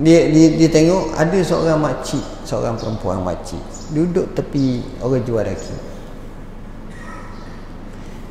Dia, 0.00 0.32
dia, 0.32 0.46
dia 0.56 0.68
tengok 0.72 1.12
ada 1.12 1.38
seorang 1.44 1.76
makcik 1.76 2.24
seorang 2.48 2.80
perempuan 2.80 3.20
makcik 3.20 3.60
duduk 3.92 4.32
tepi 4.32 4.82
orang 5.04 5.22
jual 5.22 5.44
daging. 5.44 5.82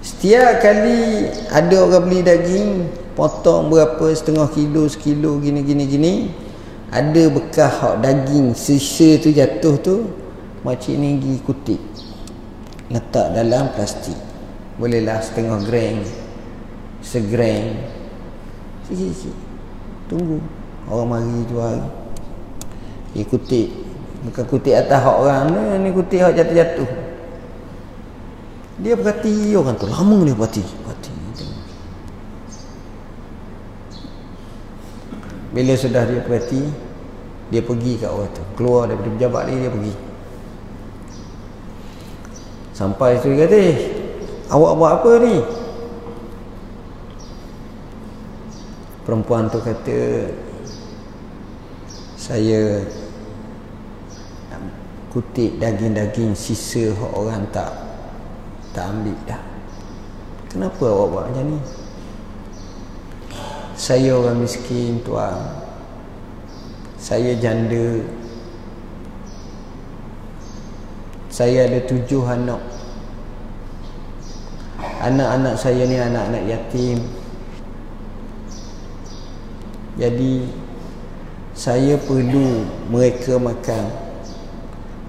Setiap 0.02 0.60
kali 0.60 1.30
ada 1.54 1.76
orang 1.86 2.04
beli 2.10 2.20
daging 2.26 2.90
potong 3.14 3.70
berapa 3.70 4.10
setengah 4.16 4.50
kilo 4.50 4.88
sekilo 4.90 5.38
gini 5.44 5.62
gini 5.62 5.84
gini 5.86 6.14
ada 6.90 7.30
bekas 7.30 7.70
hak 7.70 7.96
daging 8.02 8.58
sisa 8.58 9.22
tu 9.22 9.30
jatuh 9.30 9.76
tu 9.78 9.96
makcik 10.70 10.96
ni 11.02 11.18
pergi 11.18 11.36
kutip 11.42 11.82
letak 12.94 13.34
dalam 13.34 13.74
plastik 13.74 14.18
bolehlah 14.78 15.18
setengah 15.18 15.58
gram 15.66 16.06
segram 17.02 17.74
sikit-sikit 18.86 19.34
tunggu 20.06 20.38
orang 20.86 21.10
mari 21.10 21.42
jual 21.50 21.78
dia 23.18 23.26
kutip 23.26 23.90
Bukan 24.20 24.44
kutip 24.52 24.76
atas 24.76 25.00
hak 25.00 25.16
orang 25.16 25.48
ni, 25.56 25.88
ni 25.88 25.90
kutip 25.96 26.20
hak 26.20 26.36
jatuh-jatuh. 26.36 26.90
Dia 28.84 28.94
perhati 29.00 29.56
orang 29.56 29.76
tu. 29.80 29.88
Lama 29.88 30.18
dia 30.28 30.36
perhati. 30.36 30.64
perhati. 30.64 31.12
Bila 35.56 35.74
sudah 35.80 36.04
dia 36.04 36.20
perhati, 36.20 36.62
dia 37.48 37.62
pergi 37.64 37.94
kat 37.96 38.12
orang 38.12 38.32
tu. 38.36 38.44
Keluar 38.60 38.92
daripada 38.92 39.10
pejabat 39.16 39.42
dia, 39.48 39.56
dia 39.68 39.72
pergi. 39.72 39.94
Sampai 42.80 43.20
tu 43.20 43.36
dia 43.36 43.44
kata, 43.44 43.60
eh, 43.60 43.78
awak 44.48 44.72
buat 44.80 44.92
apa 45.04 45.12
ni? 45.20 45.36
Perempuan 49.04 49.52
tu 49.52 49.60
kata, 49.60 50.32
saya 52.16 52.80
kutip 55.12 55.60
daging-daging 55.60 56.32
sisa 56.32 56.96
orang 57.12 57.44
tak 57.52 57.68
tak 58.72 58.88
ambil 58.96 59.18
dah. 59.28 59.44
Kenapa 60.48 60.84
awak 60.88 61.08
buat 61.12 61.24
macam 61.36 61.46
ni? 61.52 61.60
Saya 63.76 64.16
orang 64.16 64.40
miskin 64.40 65.04
tuan. 65.04 65.36
Saya 66.96 67.36
janda 67.36 68.08
saya 71.40 71.72
ada 71.72 71.80
tujuh 71.88 72.20
anak. 72.28 72.60
Anak-anak 75.00 75.56
saya 75.56 75.88
ni 75.88 75.96
anak-anak 75.96 76.44
yatim. 76.52 77.00
Jadi 79.96 80.52
saya 81.56 81.96
perlu 81.96 82.68
mereka 82.92 83.40
makan 83.40 83.88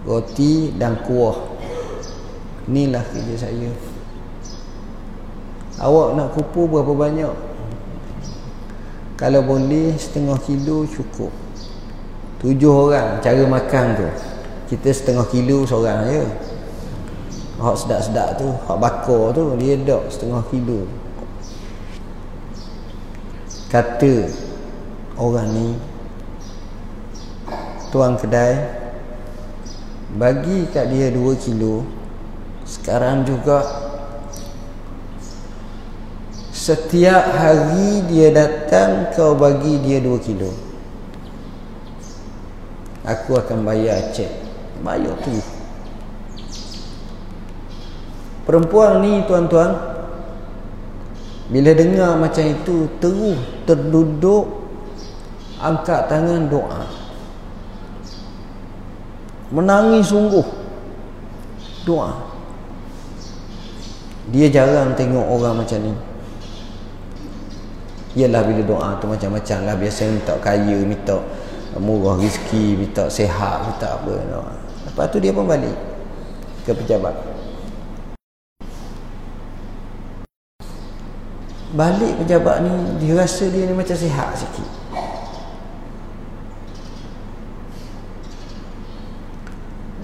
roti 0.06 0.70
dan 0.78 1.02
kuah. 1.02 1.34
Inilah 2.70 3.02
kerja 3.10 3.50
saya. 3.50 3.74
Awak 5.82 6.14
nak 6.14 6.30
kupu 6.38 6.70
berapa 6.70 6.94
banyak? 6.94 7.34
Kalau 9.18 9.42
boleh 9.42 9.98
setengah 9.98 10.38
kilo 10.46 10.86
cukup. 10.86 11.34
Tujuh 12.38 12.70
orang 12.70 13.18
cara 13.18 13.42
makan 13.50 13.86
tu 13.98 14.10
kita 14.70 14.94
setengah 14.94 15.26
kilo 15.34 15.66
seorang 15.66 16.06
je. 16.06 16.22
Hak 17.58 17.76
sedap-sedap 17.76 18.38
tu 18.38 18.48
hak 18.70 18.78
bakar 18.78 19.34
tu 19.34 19.58
dia 19.58 19.74
dok 19.74 20.06
setengah 20.06 20.46
kilo. 20.46 20.86
Kata 23.66 24.30
orang 25.18 25.50
ni 25.50 25.68
tuang 27.90 28.14
kedai 28.14 28.78
bagi 30.14 30.70
kat 30.70 30.90
dia 30.90 31.10
2 31.10 31.38
kilo 31.38 31.86
sekarang 32.66 33.26
juga 33.26 33.62
setiap 36.50 37.34
hari 37.34 38.06
dia 38.06 38.30
datang 38.30 39.10
kau 39.14 39.34
bagi 39.34 39.82
dia 39.82 39.98
2 39.98 40.26
kilo. 40.26 40.54
Aku 43.04 43.36
akan 43.36 43.66
bayar 43.66 44.14
cek 44.14 44.39
bayar 44.80 45.14
tu. 45.22 45.34
Perempuan 48.48 49.04
ni 49.04 49.22
tuan-tuan 49.30 49.76
bila 51.50 51.70
dengar 51.74 52.14
macam 52.14 52.46
itu 52.46 52.86
terus 53.02 53.38
terduduk 53.66 54.46
angkat 55.58 56.06
tangan 56.06 56.46
doa. 56.46 56.86
Menangis 59.50 60.14
sungguh 60.14 60.46
doa. 61.82 62.14
Dia 64.30 64.46
jarang 64.46 64.94
tengok 64.94 65.26
orang 65.26 65.58
macam 65.58 65.78
ni. 65.82 65.94
Yalah 68.14 68.42
bila 68.46 68.62
doa 68.62 68.88
tu 69.02 69.10
macam-macam 69.10 69.58
lah. 69.66 69.74
Biasa 69.74 70.06
minta 70.06 70.34
kaya, 70.38 70.78
minta 70.86 71.18
murah 71.78 72.18
rezeki, 72.18 72.78
minta 72.78 73.10
sehat, 73.10 73.66
minta 73.66 73.98
apa 73.98 74.14
Lepas 75.00 75.16
tu 75.16 75.20
dia 75.24 75.32
pun 75.32 75.48
balik 75.48 75.72
ke 76.68 76.76
pejabat. 76.76 77.16
Balik 81.72 82.20
pejabat 82.20 82.60
ni 82.60 83.00
Dia 83.00 83.24
rasa 83.24 83.48
dia 83.48 83.64
ni 83.64 83.72
macam 83.72 83.96
sihat 83.96 84.36
sikit. 84.36 84.68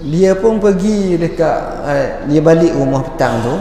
Dia 0.01 0.33
pun 0.33 0.57
pergi 0.57 1.13
dekat 1.21 1.59
eh, 1.85 2.09
Dia 2.33 2.41
balik 2.41 2.73
rumah 2.73 3.05
petang 3.05 3.37
tu. 3.45 3.55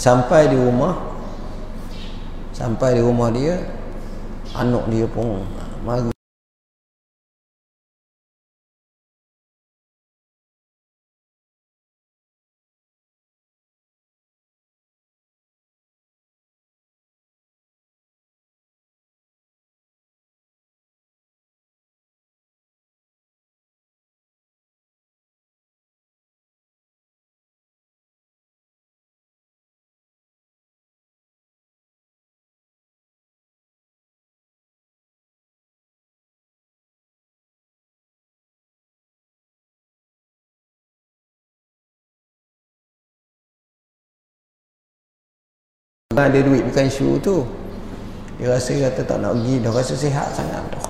Sampai 0.00 0.48
di 0.48 0.56
rumah 0.56 0.96
Sampai 2.56 2.96
di 2.96 3.04
rumah 3.04 3.28
dia 3.28 3.60
Anak 4.56 4.88
dia 4.88 5.04
pun 5.04 5.44
Mari 5.84 6.15
ada 46.16 46.38
duit 46.40 46.64
bukan 46.64 46.88
isu 46.88 47.20
tu. 47.20 47.44
Dia 48.40 48.52
rasa 48.52 48.72
kata 48.72 49.00
tak 49.04 49.18
nak 49.20 49.36
pergi 49.36 49.54
dah 49.60 49.72
rasa 49.72 49.94
sihat 49.96 50.28
sangat 50.32 50.64
tu. 50.72 50.80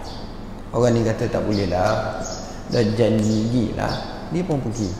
Orang 0.71 0.95
ni 0.95 1.03
kata 1.03 1.27
tak 1.27 1.43
boleh 1.43 1.67
lah. 1.67 2.23
Dah 2.71 2.83
janji 2.95 3.47
pergi 3.51 3.67
lah. 3.75 3.95
Dia 4.31 4.43
pun 4.47 4.59
pergi. 4.63 4.91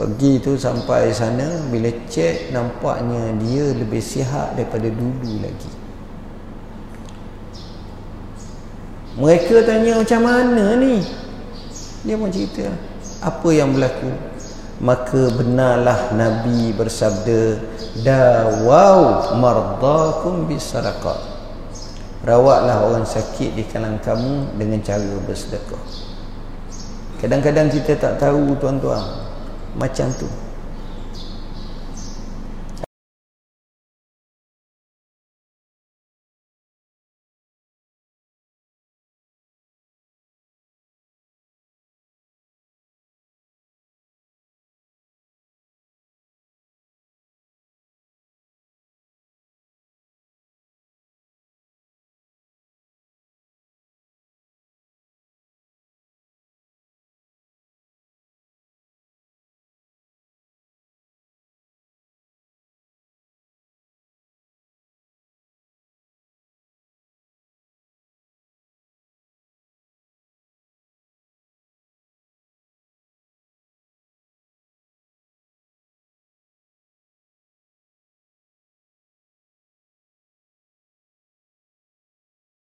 Pergi 0.00 0.40
tu 0.40 0.56
sampai 0.56 1.12
sana 1.12 1.60
bila 1.68 1.92
cek 2.08 2.56
nampaknya 2.56 3.36
dia 3.36 3.76
lebih 3.76 4.00
sihat 4.00 4.56
daripada 4.56 4.88
dulu 4.88 5.44
lagi. 5.44 5.72
Mereka 9.20 9.68
tanya 9.68 10.00
macam 10.00 10.20
mana 10.24 10.80
ni? 10.80 11.04
Dia 12.08 12.16
pun 12.16 12.32
cerita 12.32 12.72
apa 13.20 13.48
yang 13.52 13.76
berlaku 13.76 14.29
maka 14.80 15.28
benarlah 15.36 16.16
Nabi 16.16 16.72
bersabda 16.72 17.60
dawau 18.00 19.36
mardakum 19.36 20.48
bisadaqah 20.48 21.30
rawatlah 22.24 22.84
orang 22.84 23.08
sakit 23.08 23.56
di 23.56 23.64
kalangan 23.64 24.00
kamu 24.04 24.60
dengan 24.60 24.80
cara 24.84 25.12
bersedekah. 25.24 25.84
Kadang-kadang 27.20 27.68
kita 27.68 27.96
tak 28.00 28.20
tahu 28.20 28.56
tuan-tuan. 28.56 29.28
Macam 29.76 30.08
tu 30.16 30.28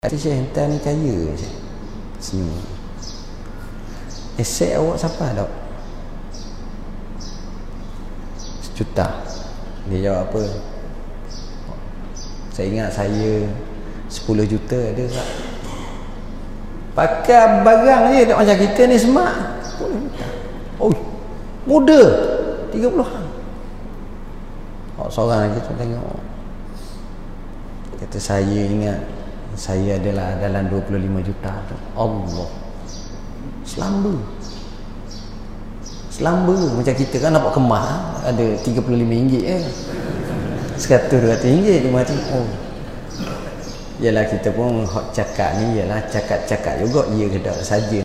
Kata 0.00 0.16
Syekh 0.16 0.32
hentai 0.32 0.64
ni 0.64 0.80
kaya 0.80 1.16
je. 1.36 1.44
Senyum. 2.24 2.48
Aset 4.40 4.72
awak 4.80 4.96
siapa 4.96 5.36
dok? 5.36 5.50
Sejuta. 8.64 9.20
Dia 9.92 10.08
jawab 10.08 10.32
apa? 10.32 10.42
Saya 12.48 12.72
ingat 12.72 12.96
saya 12.96 13.44
10 14.08 14.24
juta 14.48 14.80
ada 14.80 15.04
tak? 15.04 15.28
Pakai 16.96 17.60
barang 17.60 18.02
je 18.16 18.24
tak 18.24 18.40
macam 18.40 18.56
kita 18.56 18.82
ni 18.88 18.96
semak. 18.96 19.36
Oh 20.80 20.88
Muda. 21.68 22.00
30-an 22.72 23.24
Oh, 24.96 25.12
seorang 25.12 25.52
lagi 25.52 25.60
tu 25.60 25.76
tengok. 25.76 26.16
Kata 28.00 28.16
saya 28.16 28.64
ingat 28.64 29.19
saya 29.60 30.00
adalah 30.00 30.40
dalam 30.40 30.72
25 30.72 31.20
juta 31.20 31.52
tu. 31.68 31.76
Allah. 31.92 32.48
Selamba. 33.60 34.16
Selamba. 36.08 36.56
Macam 36.80 36.94
kita 36.96 37.20
kan 37.20 37.36
dapat 37.36 37.52
kemah 37.52 37.86
ada 38.24 38.46
35 38.64 38.88
ringgit 39.04 39.44
je 39.44 39.60
100 40.80 41.12
200 41.12 41.44
ringgit 41.44 41.78
dia 41.84 41.92
mati. 41.92 42.16
Oh. 42.32 42.48
Yalah 44.00 44.24
kita 44.32 44.48
pun 44.56 44.88
cakap 45.12 45.60
ni 45.60 45.76
ialah 45.76 46.00
cakap-cakap 46.08 46.80
juga 46.80 47.04
ia 47.12 47.28
ke 47.28 47.36
tak 47.44 47.60
saja 47.60 48.00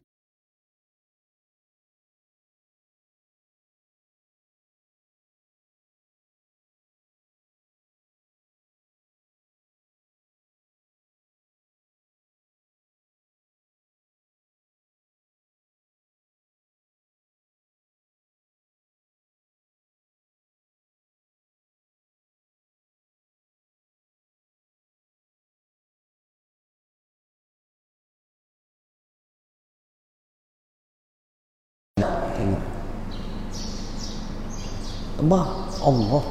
Allah 35.26 35.65
Allah 35.82 36.21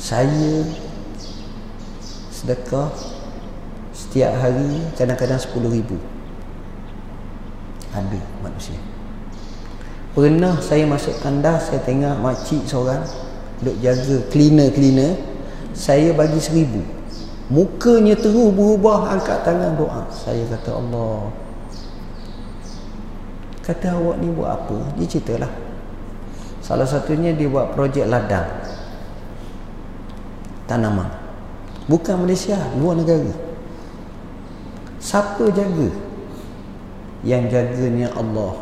saya 0.00 0.64
sedekah 2.32 2.90
setiap 3.94 4.32
hari 4.40 4.82
kadang-kadang 4.98 5.38
10 5.38 5.62
ribu. 5.68 6.00
Ada 7.92 8.18
manusia. 8.42 8.80
Pernah 10.16 10.58
saya 10.58 10.88
masuk 10.88 11.12
tandas 11.22 11.70
saya 11.70 11.78
tengok 11.86 12.18
makcik 12.18 12.66
seorang 12.66 13.04
duk 13.62 13.78
jaga 13.78 14.16
cleaner-cleaner 14.34 15.22
saya 15.76 16.10
bagi 16.16 16.42
seribu. 16.42 16.82
Mukanya 17.52 18.16
terus 18.16 18.50
berubah 18.50 19.12
angkat 19.12 19.44
tangan 19.46 19.76
doa. 19.76 20.08
Saya 20.10 20.42
kata 20.50 20.82
Allah 20.82 21.30
kata 23.62 23.94
awak 23.94 24.18
ni 24.18 24.34
buat 24.34 24.50
apa? 24.50 24.98
Dia 24.98 25.06
ceritalah 25.06 25.52
Salah 26.62 26.86
satunya 26.86 27.34
dia 27.34 27.50
buat 27.50 27.74
projek 27.74 28.06
ladang 28.06 28.46
tanaman. 30.70 31.10
Bukan 31.90 32.22
Malaysia, 32.22 32.56
luar 32.78 32.96
negara. 32.96 33.34
Siapa 35.02 35.50
jaga? 35.50 35.90
Yang 37.26 37.42
jaganya 37.50 38.08
Allah. 38.14 38.54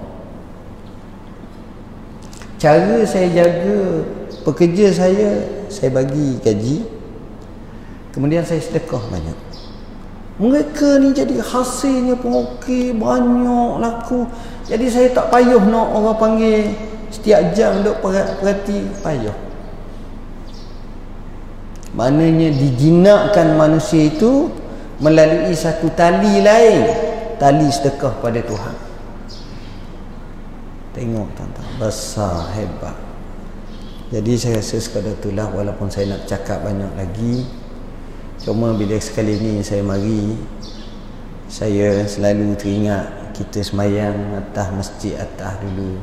Cara 2.57 3.05
saya 3.05 3.29
jaga 3.29 4.05
pekerja 4.45 4.89
saya 4.93 5.45
saya 5.69 5.93
bagi 5.93 6.41
gaji 6.41 6.85
kemudian 8.17 8.43
saya 8.43 8.61
sedekah 8.61 9.01
banyak 9.13 9.39
mereka 10.41 10.97
ni 10.97 11.13
jadi 11.13 11.45
hasilnya 11.45 12.17
pun 12.17 12.49
okey 12.49 12.97
banyak 12.97 13.73
laku 13.79 14.25
jadi 14.65 14.87
saya 14.89 15.09
tak 15.13 15.29
payah 15.29 15.61
nak 15.69 15.89
orang 15.93 16.17
panggil 16.17 16.73
setiap 17.11 17.53
jam 17.53 17.83
duk 17.83 17.99
perhati 18.03 18.87
payah 19.03 19.37
maknanya 21.95 22.55
dijinakkan 22.55 23.59
manusia 23.59 24.07
itu 24.07 24.51
melalui 25.01 25.57
satu 25.57 25.89
tali 25.97 26.45
lain. 26.45 26.85
Tali 27.41 27.67
sedekah 27.73 28.21
pada 28.21 28.39
Tuhan. 28.45 28.77
Tengok 30.93 31.29
tuan-tuan. 31.33 31.69
Besar 31.81 32.53
hebat. 32.53 32.97
Jadi 34.13 34.37
saya 34.37 34.61
rasa 34.61 34.77
sekadar 34.77 35.17
itulah 35.17 35.49
walaupun 35.49 35.89
saya 35.89 36.13
nak 36.13 36.27
cakap 36.27 36.67
banyak 36.67 36.91
lagi 36.99 37.47
cuma 38.41 38.73
bila 38.75 38.97
sekali 38.99 39.37
ni 39.37 39.61
saya 39.63 39.85
mari 39.85 40.35
saya 41.47 42.09
selalu 42.09 42.57
teringat 42.57 43.37
kita 43.37 43.61
semayang 43.63 44.17
atas 44.35 44.67
masjid 44.73 45.15
atas 45.15 45.61
dulu 45.61 46.01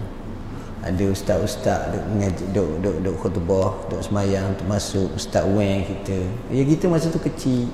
ada 0.87 1.05
ustaz-ustaz 1.11 1.91
duk 1.91 2.03
mengaji 2.15 2.43
duk 2.55 2.69
duk 2.79 2.95
duk 3.03 3.15
khutbah 3.19 3.75
duk 3.91 4.01
semayang 4.03 4.55
termasuk 4.55 5.11
ustaz 5.13 5.43
Wen 5.43 5.83
kita 5.83 6.17
ya 6.51 6.63
kita 6.63 6.87
masa 6.87 7.11
tu 7.11 7.19
kecil 7.19 7.67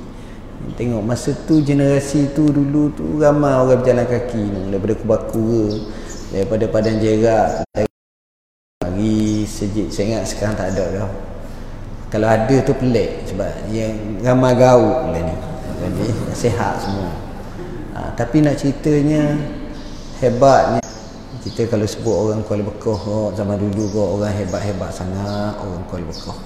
tengok 0.80 1.04
masa 1.04 1.36
tu 1.46 1.60
generasi 1.62 2.32
tu 2.34 2.48
dulu 2.50 2.90
tu 2.96 3.06
ramai 3.20 3.54
orang 3.54 3.84
berjalan 3.84 4.08
kaki 4.08 4.72
daripada 4.72 4.94
Kubakura 4.96 5.68
daripada 6.32 6.66
Padang 6.72 6.98
Jerak 7.04 7.68
Hari 8.84 9.48
sejik 9.48 9.88
saya 9.90 10.06
ingat 10.12 10.24
sekarang 10.28 10.60
tak 10.60 10.76
ada 10.76 10.86
dah. 10.92 11.10
Kalau 12.12 12.28
ada 12.30 12.56
tu 12.62 12.78
pelik 12.78 13.26
sebab 13.26 13.50
yang 13.74 14.22
ramai 14.22 14.54
gaul 14.54 15.10
lah 15.10 15.18
ni. 15.24 15.36
Jadi 15.82 16.08
sehat 16.36 16.84
semua. 16.84 17.10
Ha, 17.96 18.14
tapi 18.14 18.46
nak 18.46 18.60
ceritanya 18.60 19.34
hebatnya 20.22 20.84
kita 21.44 21.68
kalau 21.68 21.84
sebut 21.84 22.16
orang 22.16 22.40
Kuala 22.48 22.64
Bekoh 22.64 22.96
oh, 23.04 23.28
zaman 23.36 23.60
dulu 23.60 23.92
kau 23.92 24.16
orang 24.16 24.32
hebat-hebat 24.32 24.96
sangat 24.96 25.60
orang 25.60 25.84
Kuala 25.92 26.08
Bekoh. 26.08 26.40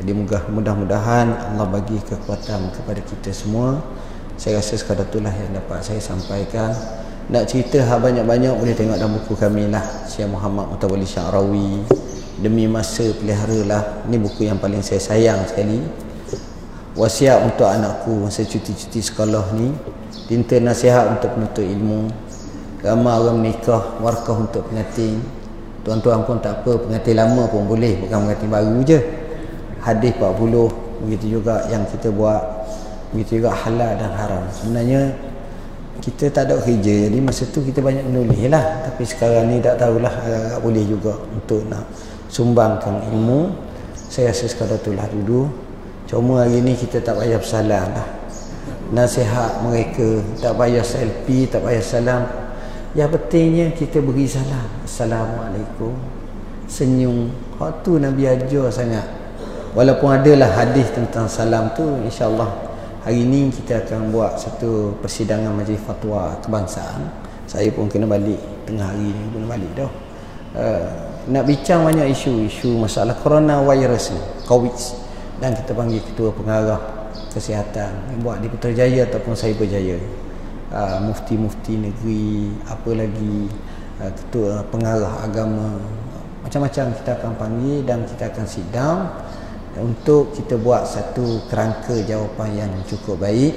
Jadi 0.00 0.16
mudah-mudahan 0.48 1.26
Allah 1.28 1.66
bagi 1.68 2.00
kekuatan 2.00 2.72
kepada 2.72 3.04
kita 3.04 3.28
semua. 3.36 3.84
Saya 4.40 4.64
rasa 4.64 4.80
sekadar 4.80 5.04
itulah 5.12 5.34
yang 5.34 5.60
dapat 5.60 5.84
saya 5.84 6.00
sampaikan. 6.00 6.72
Nak 7.28 7.52
cerita 7.52 7.84
hal 7.84 8.00
banyak-banyak 8.00 8.56
boleh 8.56 8.72
tengok 8.72 8.96
dalam 8.96 9.20
buku 9.20 9.36
kami 9.36 9.68
lah. 9.68 9.84
Syekh 10.08 10.30
Muhammad 10.32 10.72
Mutawali 10.72 11.04
Syarawi 11.04 11.84
demi 12.40 12.64
masa 12.64 13.04
pelihara 13.12 13.60
lah 13.66 13.82
ni 14.08 14.16
buku 14.16 14.48
yang 14.48 14.56
paling 14.56 14.80
saya 14.80 15.04
sayang 15.04 15.44
sekali. 15.44 15.84
Wasiat 16.96 17.44
untuk 17.44 17.68
anakku 17.68 18.24
masa 18.24 18.40
cuti-cuti 18.46 19.04
sekolah 19.04 19.52
ni. 19.52 19.74
Tinta 20.30 20.56
nasihat 20.56 21.12
untuk 21.12 21.36
penuntut 21.36 21.66
ilmu 21.66 22.27
ramai 22.82 23.14
orang 23.18 23.38
menikah 23.42 23.98
warkah 23.98 24.38
untuk 24.38 24.62
pengantin. 24.70 25.18
Tuan-tuan 25.82 26.22
pun 26.22 26.38
tak 26.38 26.62
apa 26.62 26.78
pengantin 26.78 27.16
lama 27.16 27.48
pun 27.48 27.64
boleh 27.66 27.98
bukan 28.04 28.28
pengantin 28.28 28.50
baru 28.50 28.76
je. 28.86 28.98
Hadis 29.82 30.12
40 30.14 31.06
begitu 31.06 31.40
juga 31.40 31.64
yang 31.70 31.82
kita 31.88 32.12
buat. 32.12 32.42
Begitu 33.14 33.40
juga 33.40 33.56
halal 33.56 33.96
dan 33.96 34.12
haram. 34.12 34.44
Sebenarnya 34.52 35.16
kita 35.98 36.30
tak 36.30 36.52
ada 36.52 36.60
kerja 36.62 37.08
jadi 37.08 37.18
masa 37.18 37.48
tu 37.50 37.64
kita 37.64 37.82
banyak 37.82 38.04
menulis 38.06 38.38
lah. 38.52 38.84
Tapi 38.86 39.02
sekarang 39.02 39.50
ni 39.50 39.58
tak 39.58 39.80
tahulah 39.80 40.12
agak 40.12 40.60
boleh 40.62 40.84
juga 40.86 41.16
untuk 41.34 41.64
nak 41.66 41.88
sumbangkan 42.30 43.02
ilmu. 43.10 43.50
Saya 44.08 44.30
rasa 44.30 44.46
sekadar 44.46 44.78
itulah 44.78 45.08
dulu. 45.10 45.48
Cuma 46.08 46.44
hari 46.46 46.64
ni 46.64 46.72
kita 46.78 47.02
tak 47.02 47.18
payah 47.20 47.36
bersalam 47.40 47.86
lah. 47.92 48.08
Nasihat 48.88 49.60
mereka 49.64 50.24
tak 50.40 50.56
payah 50.56 50.80
selfie 50.80 51.44
tak 51.44 51.60
payah 51.60 51.84
salam 51.84 52.47
yang 52.98 53.14
pentingnya 53.14 53.70
kita 53.78 54.02
beri 54.02 54.26
salam. 54.26 54.66
Assalamualaikum. 54.82 55.94
Senyum. 56.66 57.30
Waktu 57.54 58.02
Nabi 58.02 58.26
ajar 58.26 58.74
sangat. 58.74 59.06
Walaupun 59.70 60.18
adalah 60.18 60.50
hadis 60.58 60.90
tentang 60.90 61.30
salam 61.30 61.70
tu 61.78 61.86
insyaAllah 62.02 62.50
hari 63.06 63.22
ini 63.22 63.54
kita 63.54 63.86
akan 63.86 64.10
buat 64.10 64.42
satu 64.42 64.98
persidangan 64.98 65.54
majlis 65.54 65.78
fatwa 65.78 66.34
kebangsaan. 66.42 67.06
Saya 67.46 67.70
pun 67.70 67.86
kena 67.86 68.10
balik. 68.10 68.42
Tengah 68.66 68.90
hari 68.90 69.14
ni 69.14 69.24
kena 69.30 69.46
balik 69.46 69.70
dah. 69.78 69.92
Uh, 70.58 70.90
nak 71.30 71.46
bincang 71.46 71.86
banyak 71.86 72.10
isu 72.10 72.50
isu 72.50 72.82
masalah 72.82 73.14
corona 73.22 73.62
virus 73.62 74.10
ni 74.10 74.18
covid. 74.42 74.74
Dan 75.38 75.54
kita 75.54 75.70
panggil 75.70 76.02
ketua 76.02 76.34
pengarah 76.34 76.82
kesihatan. 77.30 78.18
Buat 78.26 78.42
di 78.42 78.50
Putrajaya 78.50 79.06
ataupun 79.06 79.38
saya 79.38 79.54
berjaya 79.54 79.94
uh, 80.72 80.98
mufti-mufti 81.04 81.76
negeri 81.76 82.52
apa 82.68 82.90
lagi 82.94 83.48
ketua 83.98 84.62
pengarah 84.70 85.26
agama 85.26 85.74
macam-macam 86.46 86.94
kita 86.94 87.10
akan 87.18 87.32
panggil 87.34 87.82
dan 87.82 88.06
kita 88.06 88.30
akan 88.30 88.46
sit 88.46 88.62
down 88.70 89.10
untuk 89.78 90.34
kita 90.34 90.54
buat 90.58 90.86
satu 90.86 91.50
kerangka 91.50 91.98
jawapan 92.06 92.66
yang 92.66 92.72
cukup 92.86 93.20
baik 93.22 93.54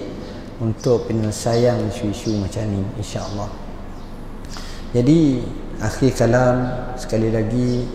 untuk 0.61 1.09
penyelesaian 1.09 1.81
isu-isu 1.89 2.37
macam 2.37 2.61
ni 2.69 2.81
insya-Allah. 3.01 3.49
Jadi 4.93 5.41
akhir 5.81 6.11
kalam 6.13 6.55
sekali 6.99 7.33
lagi 7.33 7.89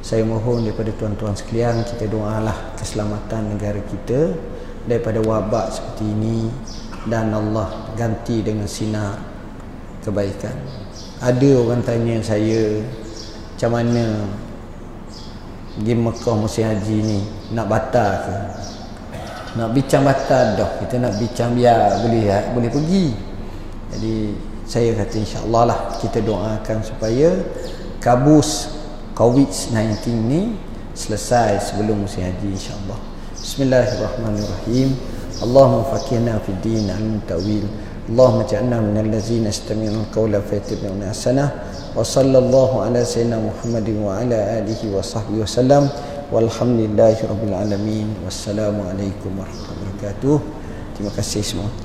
saya 0.00 0.22
mohon 0.22 0.64
daripada 0.64 0.94
tuan-tuan 0.94 1.34
sekalian 1.36 1.82
kita 1.84 2.06
doalah 2.08 2.72
keselamatan 2.78 3.58
negara 3.58 3.82
kita 3.82 4.32
daripada 4.86 5.18
wabak 5.20 5.74
seperti 5.74 6.06
ini 6.06 6.46
dan 7.06 7.30
Allah 7.30 7.70
ganti 7.94 8.42
dengan 8.42 8.66
sinar 8.66 9.18
kebaikan. 10.02 10.54
Ada 11.22 11.50
orang 11.62 11.82
tanya 11.86 12.18
saya 12.20 12.82
macam 13.56 13.70
mana 13.72 14.04
pergi 15.78 15.94
Mekah 15.96 16.36
musim 16.36 16.64
haji 16.66 16.96
ni? 17.00 17.20
Nak 17.56 17.66
batal 17.70 18.10
ke? 18.20 18.36
Nak 19.56 19.68
bincang 19.72 20.04
batal 20.04 20.46
dah. 20.60 20.70
Kita 20.84 21.00
nak 21.00 21.16
bincang 21.16 21.56
biar 21.56 22.04
boleh 22.04 22.22
ya, 22.28 22.38
boleh 22.52 22.68
pergi. 22.68 23.16
Jadi 23.96 24.14
saya 24.66 24.92
kata 24.98 25.14
insyaAllah 25.16 25.62
lah 25.64 25.80
kita 26.02 26.20
doakan 26.20 26.78
supaya 26.82 27.32
kabus 28.02 28.76
COVID-19 29.16 30.04
ni 30.26 30.52
selesai 30.92 31.72
sebelum 31.72 32.04
musim 32.04 32.26
haji 32.26 32.50
insyaAllah. 32.50 32.98
Bismillahirrahmanirrahim 33.40 35.15
Allahumma 35.41 35.83
fakirna 35.89 36.37
fi 36.45 36.53
din 36.61 36.89
al-tawil 36.89 37.65
Allahumma 38.09 38.45
ja'alna 38.45 38.77
minal 38.81 39.09
lazina 39.09 39.49
istami'un 39.49 40.09
qawla 40.13 40.41
fayatabbi'una 40.41 41.09
hasanah 41.13 41.49
وصلى 41.91 42.37
الله 42.39 42.71
على 42.87 43.03
سيدنا 43.05 43.35
محمد 43.51 43.87
وعلى 43.99 44.63
آله 44.63 44.79
وصحبه 44.95 45.43
وسلم 45.43 45.83
والحمد 46.31 46.79
لله 46.87 47.15
رب 47.19 47.43
العالمين 47.51 48.07
والسلام 48.23 48.75
عليكم 48.79 49.31
ورحمة 49.35 49.59
الله 49.67 49.75
وبركاته 49.99 50.33
terima 50.95 51.11
kasih 51.11 51.43
semua 51.43 51.84